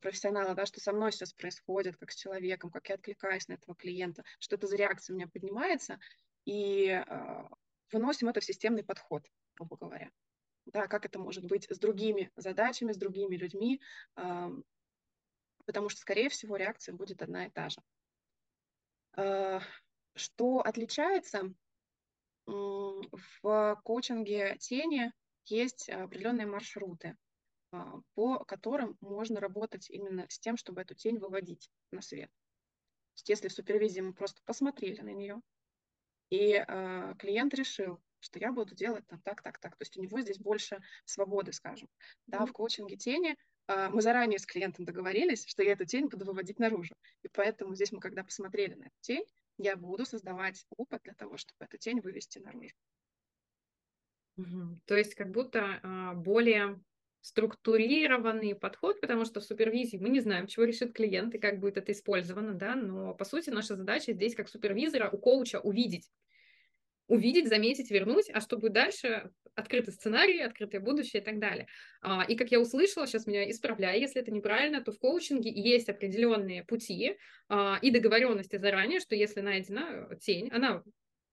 профессионала, 0.00 0.54
да, 0.54 0.66
что 0.66 0.80
со 0.80 0.92
мной 0.92 1.12
сейчас 1.12 1.32
происходит, 1.32 1.96
как 1.96 2.10
с 2.10 2.16
человеком, 2.16 2.70
как 2.70 2.88
я 2.88 2.96
откликаюсь 2.96 3.46
на 3.46 3.54
этого 3.54 3.76
клиента, 3.76 4.24
что 4.40 4.56
это 4.56 4.66
за 4.66 4.76
реакция 4.76 5.14
у 5.14 5.16
меня 5.16 5.28
поднимается, 5.28 6.00
и 6.44 7.00
выносим 7.92 8.28
это 8.28 8.40
в 8.40 8.44
системный 8.44 8.82
подход, 8.82 9.24
грубо 9.54 9.76
говоря. 9.76 10.10
Да, 10.66 10.88
как 10.88 11.06
это 11.06 11.20
может 11.20 11.44
быть 11.44 11.68
с 11.70 11.78
другими 11.78 12.32
задачами, 12.34 12.90
с 12.90 12.96
другими 12.96 13.36
людьми, 13.36 13.80
потому 15.66 15.88
что, 15.88 16.00
скорее 16.00 16.28
всего, 16.28 16.56
реакция 16.56 16.94
будет 16.94 17.22
одна 17.22 17.46
и 17.46 17.50
та 17.50 17.68
же. 17.68 17.80
Что 20.16 20.60
отличается, 20.60 21.52
в 22.46 23.80
коучинге 23.84 24.56
тени 24.58 25.12
есть 25.46 25.88
определенные 25.88 26.46
маршруты, 26.46 27.16
а, 27.72 28.00
по 28.14 28.44
которым 28.44 28.96
можно 29.00 29.40
работать 29.40 29.90
именно 29.90 30.26
с 30.28 30.38
тем, 30.38 30.56
чтобы 30.56 30.82
эту 30.82 30.94
тень 30.94 31.18
выводить 31.18 31.70
на 31.90 32.02
свет. 32.02 32.28
То 32.28 33.18
есть 33.18 33.28
если 33.28 33.48
в 33.48 33.52
супервизии 33.52 34.00
мы 34.00 34.14
просто 34.14 34.40
посмотрели 34.44 35.00
на 35.00 35.10
нее, 35.10 35.40
и 36.30 36.54
э, 36.54 37.14
клиент 37.18 37.54
решил, 37.54 38.00
что 38.18 38.38
я 38.38 38.52
буду 38.52 38.74
делать 38.74 39.06
там 39.06 39.20
так, 39.22 39.42
так, 39.42 39.58
так. 39.58 39.76
То 39.76 39.82
есть 39.82 39.96
у 39.96 40.02
него 40.02 40.20
здесь 40.20 40.38
больше 40.38 40.80
свободы, 41.04 41.52
скажем. 41.52 41.88
Да, 42.26 42.38
mm-hmm. 42.38 42.46
в 42.46 42.52
коучинге 42.52 42.96
тени 42.96 43.36
мы 43.66 44.02
заранее 44.02 44.38
с 44.38 44.46
клиентом 44.46 44.84
договорились, 44.84 45.46
что 45.46 45.62
я 45.62 45.72
эту 45.72 45.84
тень 45.86 46.08
буду 46.08 46.24
выводить 46.24 46.58
наружу. 46.58 46.94
И 47.22 47.28
поэтому 47.28 47.74
здесь 47.74 47.92
мы, 47.92 48.00
когда 48.00 48.22
посмотрели 48.22 48.74
на 48.74 48.84
эту 48.84 48.96
тень, 49.00 49.24
я 49.58 49.76
буду 49.76 50.04
создавать 50.04 50.66
опыт 50.76 51.02
для 51.04 51.14
того, 51.14 51.36
чтобы 51.36 51.64
эту 51.64 51.78
тень 51.78 52.00
вывести 52.00 52.38
наружу. 52.38 52.74
То 54.86 54.96
есть 54.96 55.14
как 55.14 55.30
будто 55.30 55.80
а, 55.82 56.14
более 56.14 56.80
структурированный 57.20 58.54
подход, 58.54 59.00
потому 59.00 59.24
что 59.24 59.40
в 59.40 59.44
супервизии 59.44 59.96
мы 59.96 60.10
не 60.10 60.20
знаем, 60.20 60.46
чего 60.46 60.64
решит 60.64 60.92
клиент 60.92 61.34
и 61.34 61.38
как 61.38 61.58
будет 61.58 61.78
это 61.78 61.92
использовано, 61.92 62.52
да, 62.52 62.74
но 62.74 63.14
по 63.14 63.24
сути 63.24 63.48
наша 63.48 63.76
задача 63.76 64.12
здесь 64.12 64.34
как 64.34 64.48
супервизора 64.48 65.08
у 65.08 65.16
коуча 65.16 65.60
увидеть, 65.60 66.10
увидеть, 67.06 67.48
заметить, 67.48 67.90
вернуть, 67.90 68.28
а 68.30 68.40
что 68.40 68.58
будет 68.58 68.72
дальше, 68.72 69.30
открытый 69.54 69.92
сценарий, 69.92 70.40
открытое 70.40 70.80
будущее 70.80 71.22
и 71.22 71.24
так 71.24 71.38
далее. 71.38 71.66
А, 72.02 72.24
и 72.24 72.36
как 72.36 72.50
я 72.50 72.60
услышала, 72.60 73.06
сейчас 73.06 73.26
меня 73.26 73.48
исправляю, 73.50 74.00
если 74.00 74.20
это 74.20 74.30
неправильно, 74.30 74.82
то 74.82 74.92
в 74.92 74.98
коучинге 74.98 75.50
есть 75.50 75.88
определенные 75.88 76.64
пути 76.64 77.16
а, 77.48 77.78
и 77.80 77.90
договоренности 77.90 78.56
заранее, 78.56 79.00
что 79.00 79.14
если 79.14 79.40
найдена 79.40 80.08
тень, 80.20 80.50
она 80.50 80.82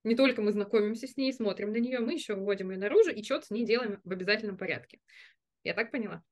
не 0.03 0.15
только 0.15 0.41
мы 0.41 0.51
знакомимся 0.51 1.07
с 1.07 1.17
ней, 1.17 1.31
смотрим 1.33 1.71
на 1.71 1.77
нее, 1.77 1.99
мы 1.99 2.13
еще 2.13 2.35
выводим 2.35 2.71
ее 2.71 2.77
наружу 2.77 3.11
и 3.11 3.23
что-то 3.23 3.47
с 3.47 3.51
ней 3.51 3.65
делаем 3.65 3.99
в 4.03 4.11
обязательном 4.11 4.57
порядке. 4.57 4.99
Я 5.63 5.73
так 5.73 5.91
поняла? 5.91 6.23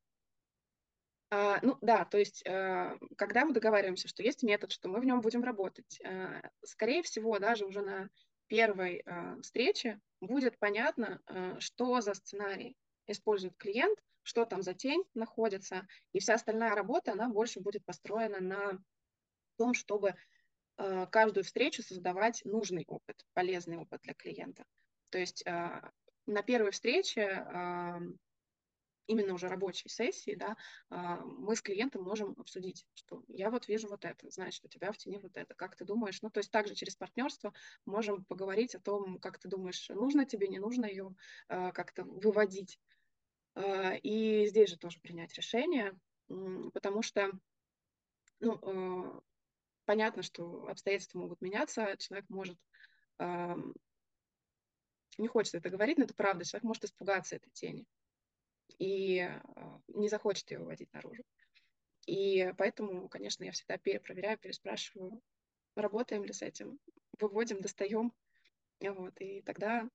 А, 1.31 1.59
ну 1.61 1.77
да, 1.81 2.05
то 2.05 2.17
есть, 2.17 2.43
а, 2.47 2.97
когда 3.15 3.45
мы 3.45 3.53
договариваемся, 3.53 4.07
что 4.07 4.23
есть 4.23 4.41
метод, 4.41 4.71
что 4.71 4.89
мы 4.89 4.99
в 4.99 5.05
нем 5.05 5.21
будем 5.21 5.43
работать, 5.43 5.99
а, 6.03 6.41
скорее 6.63 7.03
всего, 7.03 7.37
даже 7.37 7.65
уже 7.65 7.81
на 7.81 8.09
первой 8.49 9.03
э, 9.05 9.41
встрече 9.41 10.01
будет 10.19 10.59
понятно, 10.59 11.21
э, 11.27 11.59
что 11.59 12.01
за 12.01 12.13
сценарий 12.13 12.75
использует 13.07 13.55
клиент, 13.57 13.97
что 14.23 14.45
там 14.45 14.61
за 14.61 14.73
тень 14.73 15.03
находится, 15.13 15.87
и 16.11 16.19
вся 16.19 16.33
остальная 16.33 16.75
работа, 16.75 17.13
она 17.13 17.29
больше 17.29 17.61
будет 17.61 17.85
построена 17.85 18.41
на 18.41 18.83
том, 19.57 19.73
чтобы 19.73 20.15
э, 20.77 21.07
каждую 21.07 21.43
встречу 21.45 21.81
создавать 21.83 22.43
нужный 22.43 22.83
опыт, 22.87 23.25
полезный 23.33 23.77
опыт 23.77 24.01
для 24.01 24.13
клиента. 24.13 24.65
То 25.11 25.17
есть 25.17 25.43
на 25.45 26.43
первой 26.43 26.69
встрече 26.69 27.47
именно 29.09 29.33
уже 29.33 29.47
рабочей 29.47 29.89
сессии, 29.89 30.35
да, 30.35 30.55
а, 30.89 31.17
мы 31.25 31.55
с 31.55 31.61
клиентом 31.61 32.03
можем 32.03 32.35
обсудить, 32.37 32.85
что 32.93 33.23
я 33.27 33.49
вот 33.49 33.67
вижу 33.67 33.89
вот 33.89 34.05
это, 34.05 34.29
значит, 34.29 34.63
у 34.63 34.67
тебя 34.67 34.91
в 34.91 34.97
тени 34.97 35.17
вот 35.17 35.35
это, 35.35 35.55
как 35.55 35.75
ты 35.75 35.83
думаешь, 35.83 36.21
ну, 36.21 36.29
то 36.29 36.37
есть 36.39 36.51
также 36.51 36.75
через 36.75 36.95
партнерство 36.95 37.51
можем 37.85 38.23
поговорить 38.25 38.75
о 38.75 38.79
том, 38.79 39.17
как 39.17 39.39
ты 39.39 39.49
думаешь, 39.49 39.89
нужно 39.89 40.25
тебе, 40.25 40.47
не 40.47 40.59
нужно 40.59 40.85
ее 40.85 41.15
а, 41.47 41.71
как-то 41.71 42.03
выводить. 42.03 42.79
А, 43.55 43.95
и 43.95 44.45
здесь 44.45 44.69
же 44.69 44.77
тоже 44.77 44.99
принять 44.99 45.33
решение, 45.33 45.99
потому 46.73 47.01
что, 47.01 47.31
ну, 48.39 49.23
понятно, 49.85 50.21
что 50.21 50.67
обстоятельства 50.67 51.17
могут 51.17 51.41
меняться, 51.41 51.95
человек 51.97 52.29
может 52.29 52.59
не 55.17 55.27
хочется 55.27 55.57
это 55.57 55.69
говорить, 55.69 55.97
но 55.97 56.05
это 56.05 56.13
правда, 56.13 56.45
человек 56.45 56.63
может 56.63 56.85
испугаться 56.85 57.35
этой 57.35 57.49
тени 57.49 57.85
и 58.77 59.19
а, 59.19 59.81
не 59.87 60.09
захочет 60.09 60.49
ее 60.51 60.59
выводить 60.59 60.91
наружу. 60.93 61.23
И 62.05 62.53
поэтому, 62.57 63.07
конечно, 63.09 63.43
я 63.43 63.51
всегда 63.51 63.77
перепроверяю, 63.77 64.37
переспрашиваю, 64.37 65.21
работаем 65.75 66.23
ли 66.23 66.33
с 66.33 66.41
этим, 66.41 66.79
выводим, 67.19 67.61
достаем. 67.61 68.13
Вот, 68.81 69.13
и 69.19 69.41
тогда, 69.41 69.89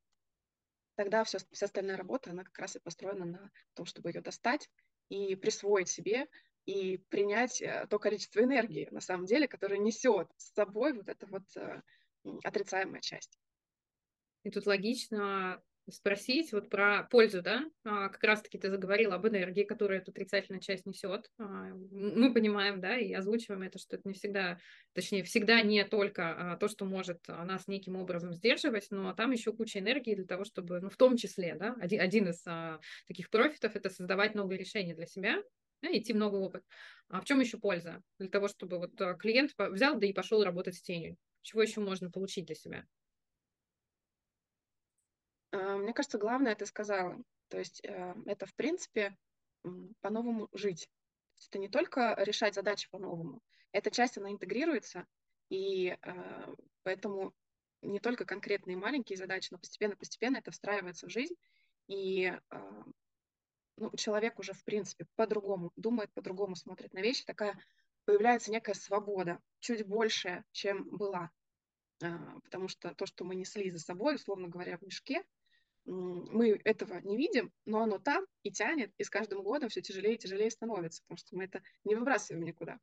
тогда 0.97 1.25
все, 1.25 1.39
вся 1.51 1.67
остальная 1.67 1.97
работа, 1.97 2.31
она 2.31 2.45
как 2.45 2.59
раз 2.59 2.77
и 2.77 2.81
построена 2.81 3.25
на 3.25 3.51
том, 3.75 3.87
чтобы 3.87 4.11
ее 4.11 4.21
достать 4.21 4.71
и 5.09 5.35
присвоить 5.35 5.89
себе, 5.89 6.29
и 6.67 6.99
принять 7.09 7.61
э, 7.61 7.87
то 7.91 7.99
количество 7.99 8.41
энергии, 8.41 8.89
на 8.91 9.01
самом 9.01 9.27
деле, 9.27 9.49
которое 9.49 9.79
несет 9.79 10.29
с 10.37 10.53
собой 10.55 10.93
вот 10.95 11.09
эта 11.09 11.27
вот 11.27 11.45
э, 11.57 11.83
отрицаемая 12.43 13.01
часть. 13.01 13.39
И 14.45 14.51
тут 14.51 14.67
логично 14.67 15.63
спросить 15.91 16.53
вот 16.53 16.71
про 16.71 17.05
пользу, 17.11 17.43
да, 17.43 17.65
а, 17.85 18.09
как 18.09 18.23
раз-таки 18.25 18.59
ты 18.59 18.71
заговорил 18.71 19.13
об 19.13 19.27
энергии, 19.27 19.65
которую 19.65 20.01
эта 20.01 20.11
отрицательная 20.11 20.61
часть 20.61 20.87
несет. 20.87 21.31
А, 21.39 21.45
мы 21.75 22.33
понимаем, 22.33 22.81
да, 22.81 22.97
и 22.97 23.13
озвучиваем 23.13 23.63
это, 23.63 23.79
что 23.79 23.97
это 23.97 24.09
не 24.09 24.15
всегда, 24.15 24.59
точнее, 24.95 25.25
всегда 25.25 25.61
не 25.63 25.85
только 25.85 26.53
а, 26.53 26.57
то, 26.57 26.69
что 26.69 26.85
может 26.85 27.19
нас 27.29 27.69
неким 27.69 27.97
образом 27.97 28.33
сдерживать, 28.33 28.87
но 28.91 29.13
там 29.15 29.31
еще 29.33 29.53
куча 29.53 29.79
энергии 29.79 30.15
для 30.15 30.27
того, 30.27 30.45
чтобы, 30.45 30.81
ну, 30.81 30.89
в 30.89 30.97
том 30.97 31.17
числе, 31.17 31.55
да, 31.55 31.77
один, 31.81 32.01
один 32.01 32.29
из 32.29 32.43
таких 33.07 33.31
профитов– 33.31 33.75
это 33.77 33.91
создавать 33.91 34.35
новые 34.35 34.59
решения 34.59 34.95
для 34.95 35.07
себя, 35.07 35.43
да, 35.83 35.89
идти 35.93 36.13
в 36.13 36.17
новый 36.17 36.41
опыт. 36.41 36.65
А 37.09 37.21
в 37.21 37.25
чем 37.25 37.41
еще 37.41 37.59
польза? 37.59 38.03
Для 38.19 38.29
того, 38.29 38.49
чтобы 38.49 38.79
вот 38.79 38.93
клиент 39.19 39.53
взял, 39.59 39.99
да 39.99 40.07
и 40.07 40.13
пошел 40.15 40.43
работать 40.43 40.77
с 40.77 40.83
тенью. 40.83 41.19
Чего 41.43 41.63
еще 41.63 41.81
можно 41.81 42.11
получить 42.11 42.47
для 42.47 42.55
себя? 42.55 42.85
Мне 45.85 45.93
кажется, 45.93 46.19
главное 46.19 46.55
ты 46.55 46.67
сказала. 46.67 47.23
То 47.49 47.59
есть 47.59 47.85
э, 47.85 48.15
это, 48.27 48.47
в 48.47 48.55
принципе, 48.55 49.17
по-новому 50.01 50.49
жить. 50.53 50.89
Это 51.49 51.59
не 51.59 51.69
только 51.69 52.15
решать 52.19 52.55
задачи 52.55 52.89
по-новому. 52.91 53.41
Эта 53.73 53.91
часть, 53.91 54.17
она 54.19 54.31
интегрируется, 54.31 55.07
и 55.51 55.97
э, 56.01 56.55
поэтому 56.83 57.35
не 57.83 58.01
только 58.01 58.25
конкретные 58.25 58.77
маленькие 58.77 59.19
задачи, 59.19 59.49
но 59.51 59.59
постепенно-постепенно 59.59 60.39
это 60.39 60.51
встраивается 60.51 61.07
в 61.07 61.11
жизнь, 61.11 61.35
и 61.87 62.33
э, 62.51 62.83
ну, 63.77 63.91
человек 63.97 64.39
уже, 64.39 64.55
в 64.55 64.65
принципе, 64.65 65.07
по-другому 65.17 65.71
думает, 65.77 66.13
по-другому 66.15 66.57
смотрит 66.57 66.95
на 66.95 67.01
вещи, 67.01 67.25
такая 67.25 67.59
появляется 68.07 68.51
некая 68.51 68.75
свобода, 68.75 69.39
чуть 69.61 69.87
большая, 69.87 70.45
чем 70.53 70.89
была. 70.89 71.31
Потому 71.99 72.69
что 72.69 72.95
то, 72.95 73.07
что 73.07 73.25
мы 73.25 73.35
несли 73.35 73.71
за 73.71 73.79
собой, 73.79 74.17
условно 74.17 74.49
говоря, 74.49 74.77
в 74.77 74.83
мешке, 74.83 75.25
мы 75.87 76.61
этого 76.65 77.01
не 77.01 77.17
видим, 77.17 77.53
но 77.67 77.83
оно 77.83 77.99
там 77.99 78.25
и 78.43 78.51
тянет, 78.51 78.93
и 78.97 79.05
с 79.05 79.11
каждым 79.11 79.43
годом 79.43 79.69
все 79.69 79.83
тяжелее 79.83 80.15
и 80.15 80.19
тяжелее 80.19 80.51
становится, 80.51 81.03
потому 81.03 81.19
что 81.19 81.37
мы 81.37 81.45
это 81.45 81.63
не 81.85 81.95
выбрасываем 81.95 82.45
никуда. 82.45 82.79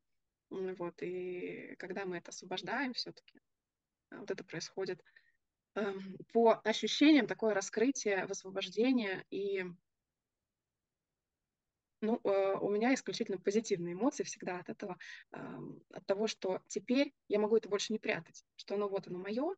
Вот, 0.50 1.02
и 1.02 1.76
когда 1.80 2.06
мы 2.06 2.18
это 2.18 2.30
освобождаем 2.30 2.94
все-таки, 2.94 3.40
а, 4.10 4.18
вот 4.18 4.30
это 4.30 4.44
происходит 4.44 5.02
эм, 5.76 6.18
по 6.34 6.60
ощущениям 6.64 7.26
такое 7.26 7.54
раскрытие, 7.54 8.26
высвобождение 8.26 9.26
и 9.30 9.66
ну, 12.02 12.20
э, 12.24 12.58
у 12.60 12.70
меня 12.70 12.94
исключительно 12.94 13.38
позитивные 13.38 13.94
эмоции 13.94 14.24
всегда 14.24 14.60
от 14.60 14.70
этого, 14.70 14.98
от 15.32 16.06
того, 16.08 16.28
что 16.28 16.62
теперь 16.68 17.14
я 17.28 17.40
могу 17.40 17.56
это 17.56 17.70
больше 17.70 17.94
не 17.94 18.00
прятать, 18.00 18.44
что 18.56 18.76
оно 18.76 18.90
вот 18.90 19.08
оно 19.08 19.20
мое, 19.20 19.56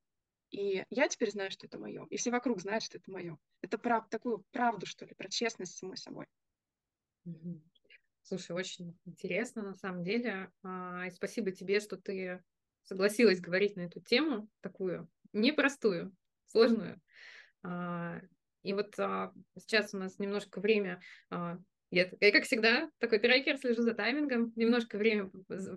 и 0.53 0.85
я 0.91 1.07
теперь 1.07 1.31
знаю, 1.31 1.49
что 1.49 1.65
это 1.65 1.79
мое. 1.79 2.05
И 2.11 2.17
все 2.17 2.29
вокруг 2.29 2.61
знают, 2.61 2.83
что 2.83 2.99
это 2.99 3.09
мое. 3.09 3.39
Это 3.61 3.79
прав, 3.79 4.07
такую 4.09 4.45
правду, 4.51 4.85
что 4.85 5.03
ли, 5.03 5.15
про 5.15 5.27
честность 5.27 5.73
с 5.73 5.79
самой 5.79 5.97
собой. 5.97 6.27
Слушай, 8.21 8.51
очень 8.51 8.95
интересно 9.05 9.63
на 9.63 9.73
самом 9.73 10.03
деле. 10.03 10.51
А, 10.61 11.07
и 11.07 11.09
спасибо 11.09 11.51
тебе, 11.51 11.79
что 11.79 11.97
ты 11.97 12.43
согласилась 12.83 13.41
говорить 13.41 13.75
на 13.75 13.81
эту 13.81 13.99
тему, 13.99 14.47
такую 14.61 15.09
непростую, 15.33 16.15
сложную. 16.45 17.01
А, 17.63 18.21
и 18.61 18.73
вот 18.73 18.93
а, 18.99 19.33
сейчас 19.57 19.95
у 19.95 19.97
нас 19.97 20.19
немножко 20.19 20.61
время 20.61 21.01
я, 21.93 22.09
я, 22.19 22.31
как 22.31 22.45
всегда, 22.45 22.89
такой 22.97 23.19
трекер, 23.19 23.57
слежу 23.57 23.83
за 23.83 23.93
таймингом, 23.93 24.51
немножко 24.55 24.97
время 24.97 25.29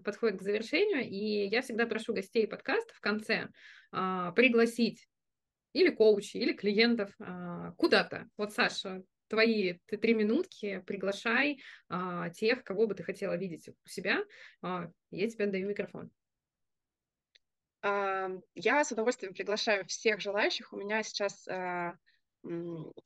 подходит 0.03 0.39
к 0.39 0.43
завершению, 0.43 1.03
и 1.05 1.47
я 1.47 1.61
всегда 1.61 1.87
прошу 1.87 2.15
гостей 2.15 2.47
подкаста 2.47 2.95
в 2.95 3.01
конце 3.01 3.49
а, 3.93 4.33
пригласить 4.33 5.07
или 5.75 5.91
коучей, 5.91 6.41
или 6.41 6.55
клиентов 6.55 7.13
а, 7.19 7.73
куда-то. 7.73 8.29
Вот, 8.39 8.55
Саша, 8.55 9.03
твои 9.29 9.75
три 9.87 10.15
минутки, 10.15 10.83
приглашай 10.87 11.61
а, 11.91 12.31
тех, 12.31 12.65
кого 12.65 12.87
бы 12.87 12.95
ты 12.95 13.03
хотела 13.03 13.37
видеть 13.37 13.69
у 13.69 13.87
себя. 13.87 14.25
А, 14.63 14.91
я 15.11 15.29
тебе 15.29 15.45
отдаю 15.45 15.69
микрофон. 15.69 16.11
Я 17.83 18.85
с 18.85 18.91
удовольствием 18.91 19.35
приглашаю 19.35 19.85
всех 19.87 20.21
желающих. 20.21 20.73
У 20.73 20.77
меня 20.77 21.03
сейчас 21.05 21.47
а, 21.47 21.95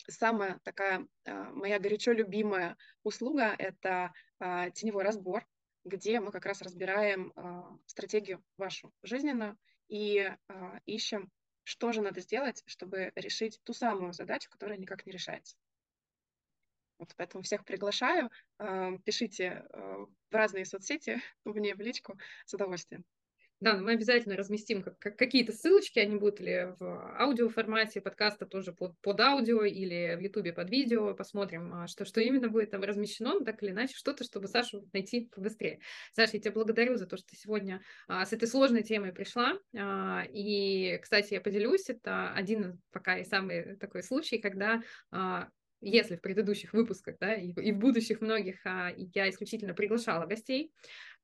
самая 0.09 0.59
такая 0.64 1.07
а, 1.26 1.50
моя 1.53 1.79
горячо 1.79 2.12
любимая 2.12 2.76
услуга– 3.03 3.55
это 3.59 4.12
а, 4.38 4.70
теневой 4.70 5.05
разбор, 5.05 5.46
где 5.85 6.20
мы 6.20 6.31
как 6.31 6.46
раз 6.46 6.62
разбираем 6.62 7.33
а, 7.37 7.76
стратегию 7.87 8.42
вашу 8.57 8.92
жизненную 9.03 9.57
и 9.88 10.33
ищем, 10.87 11.33
что 11.64 11.90
же 11.90 12.00
надо 12.00 12.20
сделать, 12.20 12.62
чтобы 12.66 13.11
решить 13.16 13.61
ту 13.64 13.72
самую 13.72 14.12
задачу, 14.12 14.48
которая 14.48 14.79
никак 14.79 15.05
не 15.05 15.11
решается. 15.11 15.57
Вот 16.98 17.12
поэтому 17.16 17.42
всех 17.42 17.64
приглашаю, 17.64 18.31
пишите 19.05 19.64
в 19.72 20.09
разные 20.31 20.64
соцсети, 20.64 21.20
мне 21.44 21.74
в 21.74 21.81
личку 21.81 22.16
с 22.46 22.55
удовольствием. 22.55 23.05
Да, 23.61 23.77
мы 23.77 23.92
обязательно 23.92 24.37
разместим 24.37 24.83
как, 24.83 24.99
как, 24.99 25.18
какие-то 25.18 25.53
ссылочки, 25.53 25.99
они 25.99 26.16
будут 26.16 26.40
ли 26.40 26.75
в 26.79 27.20
аудиоформате 27.20 28.01
подкаста 28.01 28.46
тоже 28.46 28.73
под, 28.73 28.99
под 29.03 29.20
аудио 29.20 29.64
или 29.64 30.16
в 30.16 30.20
Ютубе 30.20 30.55
под 30.55 30.70
видео, 30.70 31.12
посмотрим, 31.14 31.75
а, 31.75 31.87
что, 31.87 32.07
что 32.07 32.23
именно 32.23 32.49
будет 32.49 32.70
там 32.70 32.83
размещено, 32.83 33.35
но 33.35 33.44
так 33.44 33.62
или 33.62 33.70
иначе, 33.70 33.94
что-то, 33.94 34.25
чтобы 34.25 34.49
Сашу 34.49 34.88
найти 34.94 35.29
побыстрее. 35.35 35.81
Саша, 36.14 36.38
я 36.38 36.40
тебя 36.40 36.53
благодарю 36.53 36.96
за 36.96 37.07
то, 37.07 37.18
что 37.18 37.27
ты 37.27 37.37
сегодня 37.37 37.83
а, 38.09 38.25
с 38.25 38.33
этой 38.33 38.49
сложной 38.49 38.83
темой 38.83 39.12
пришла, 39.12 39.59
а, 39.77 40.25
и, 40.33 40.99
кстати, 41.03 41.35
я 41.35 41.42
поделюсь, 41.42 41.90
это 41.90 42.33
один 42.33 42.81
пока 42.92 43.18
и 43.18 43.25
самый 43.25 43.77
такой 43.77 44.03
случай, 44.03 44.38
когда 44.38 44.83
а, 45.11 45.49
если 45.81 46.16
в 46.16 46.20
предыдущих 46.20 46.73
выпусках, 46.73 47.16
да, 47.18 47.35
и, 47.35 47.53
и 47.53 47.73
в 47.73 47.79
будущих 47.79 48.20
многих 48.20 48.61
а, 48.64 48.92
я 48.96 49.29
исключительно 49.29 49.75
приглашала 49.75 50.27
гостей, 50.27 50.73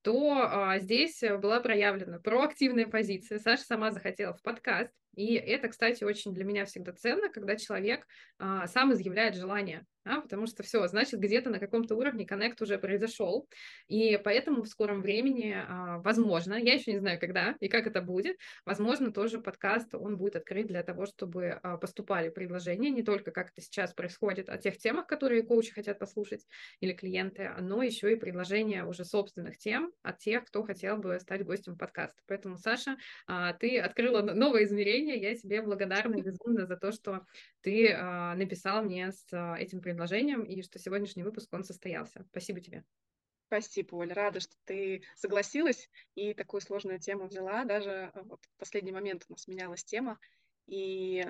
то 0.06 0.38
а, 0.40 0.78
здесь 0.78 1.20
была 1.42 1.58
проявлена 1.58 2.20
проактивная 2.20 2.86
позиция. 2.86 3.40
Саша 3.40 3.64
сама 3.64 3.90
захотела 3.90 4.34
в 4.34 4.40
подкаст. 4.40 4.92
И 5.16 5.34
это, 5.34 5.68
кстати, 5.68 6.04
очень 6.04 6.32
для 6.32 6.44
меня 6.44 6.64
всегда 6.64 6.92
ценно, 6.92 7.28
когда 7.28 7.56
человек 7.56 8.06
а, 8.38 8.66
сам 8.68 8.92
изъявляет 8.92 9.34
желание 9.34 9.84
а, 10.06 10.20
потому 10.20 10.46
что 10.46 10.62
все, 10.62 10.86
значит, 10.86 11.18
где-то 11.18 11.50
на 11.50 11.58
каком-то 11.58 11.96
уровне 11.96 12.24
коннект 12.24 12.62
уже 12.62 12.78
произошел, 12.78 13.48
и 13.88 14.18
поэтому 14.22 14.62
в 14.62 14.68
скором 14.68 15.02
времени, 15.02 15.56
а, 15.56 15.98
возможно, 15.98 16.54
я 16.54 16.74
еще 16.74 16.92
не 16.92 16.98
знаю, 16.98 17.18
когда 17.18 17.56
и 17.58 17.68
как 17.68 17.86
это 17.86 18.00
будет, 18.00 18.36
возможно, 18.64 19.12
тоже 19.12 19.40
подкаст, 19.40 19.94
он 19.94 20.16
будет 20.16 20.36
открыт 20.36 20.68
для 20.68 20.82
того, 20.84 21.06
чтобы 21.06 21.58
а, 21.62 21.76
поступали 21.76 22.28
предложения, 22.28 22.90
не 22.90 23.02
только 23.02 23.32
как 23.32 23.50
это 23.50 23.60
сейчас 23.60 23.92
происходит, 23.94 24.48
о 24.48 24.58
тех 24.58 24.78
темах, 24.78 25.06
которые 25.06 25.42
коучи 25.42 25.72
хотят 25.72 25.98
послушать 25.98 26.46
или 26.80 26.92
клиенты, 26.92 27.50
но 27.60 27.82
еще 27.82 28.12
и 28.12 28.16
предложения 28.16 28.84
уже 28.84 29.04
собственных 29.04 29.58
тем 29.58 29.92
от 30.02 30.18
тех, 30.18 30.44
кто 30.44 30.62
хотел 30.62 30.98
бы 30.98 31.18
стать 31.18 31.44
гостем 31.44 31.76
подкаста. 31.76 32.22
Поэтому, 32.28 32.58
Саша, 32.58 32.96
а, 33.26 33.54
ты 33.54 33.80
открыла 33.80 34.22
новое 34.22 34.64
измерение, 34.64 35.05
я 35.14 35.36
тебе 35.36 35.62
благодарна 35.62 36.20
безумно 36.20 36.66
за 36.66 36.76
то, 36.76 36.92
что 36.92 37.26
ты 37.60 37.92
а, 37.92 38.34
написал 38.34 38.82
мне 38.82 39.12
с 39.12 39.26
а, 39.32 39.56
этим 39.56 39.80
предложением 39.80 40.42
и 40.42 40.62
что 40.62 40.78
сегодняшний 40.78 41.22
выпуск, 41.22 41.52
он 41.52 41.64
состоялся. 41.64 42.24
Спасибо 42.30 42.60
тебе. 42.60 42.84
Спасибо, 43.46 43.94
Оля. 43.94 44.14
Рада, 44.14 44.40
что 44.40 44.54
ты 44.64 45.02
согласилась 45.14 45.88
и 46.16 46.34
такую 46.34 46.60
сложную 46.60 46.98
тему 46.98 47.26
взяла. 47.26 47.64
Даже 47.64 48.10
а, 48.12 48.22
вот 48.24 48.44
в 48.44 48.58
последний 48.58 48.92
момент 48.92 49.24
у 49.28 49.32
нас 49.32 49.46
менялась 49.46 49.84
тема. 49.84 50.18
И 50.66 51.24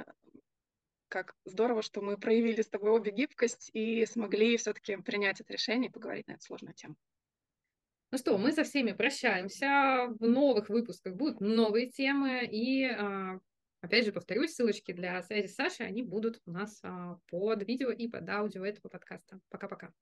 как 1.09 1.37
здорово, 1.45 1.83
что 1.83 2.01
мы 2.01 2.17
проявили 2.17 2.63
с 2.63 2.69
тобой 2.69 2.91
обе 2.91 3.11
гибкость 3.11 3.71
и 3.75 4.07
смогли 4.07 4.57
все-таки 4.57 4.97
принять 4.97 5.41
это 5.41 5.53
решение 5.53 5.91
и 5.91 5.93
поговорить 5.93 6.27
на 6.27 6.33
эту 6.33 6.43
сложную 6.43 6.75
тему. 6.75 6.97
Ну 8.13 8.19
что, 8.19 8.39
мы 8.39 8.53
со 8.53 8.65
всеми 8.65 8.93
прощаемся. 8.93 10.07
В 10.19 10.27
новых 10.27 10.69
выпусках 10.69 11.15
будут 11.15 11.41
новые 11.41 11.91
темы. 11.91 12.49
И, 12.51 12.89
опять 13.87 14.05
же, 14.05 14.13
повторюсь, 14.13 14.55
ссылочки 14.55 14.93
для 14.93 15.23
связи 15.23 15.47
с 15.47 15.55
Сашей, 15.55 15.87
они 15.87 16.03
будут 16.03 16.41
у 16.45 16.51
нас 16.51 16.81
а, 16.83 17.19
под 17.29 17.67
видео 17.67 17.91
и 17.91 18.09
под 18.09 18.29
аудио 18.29 18.65
этого 18.65 18.89
подкаста. 18.89 19.41
Пока-пока. 19.49 19.93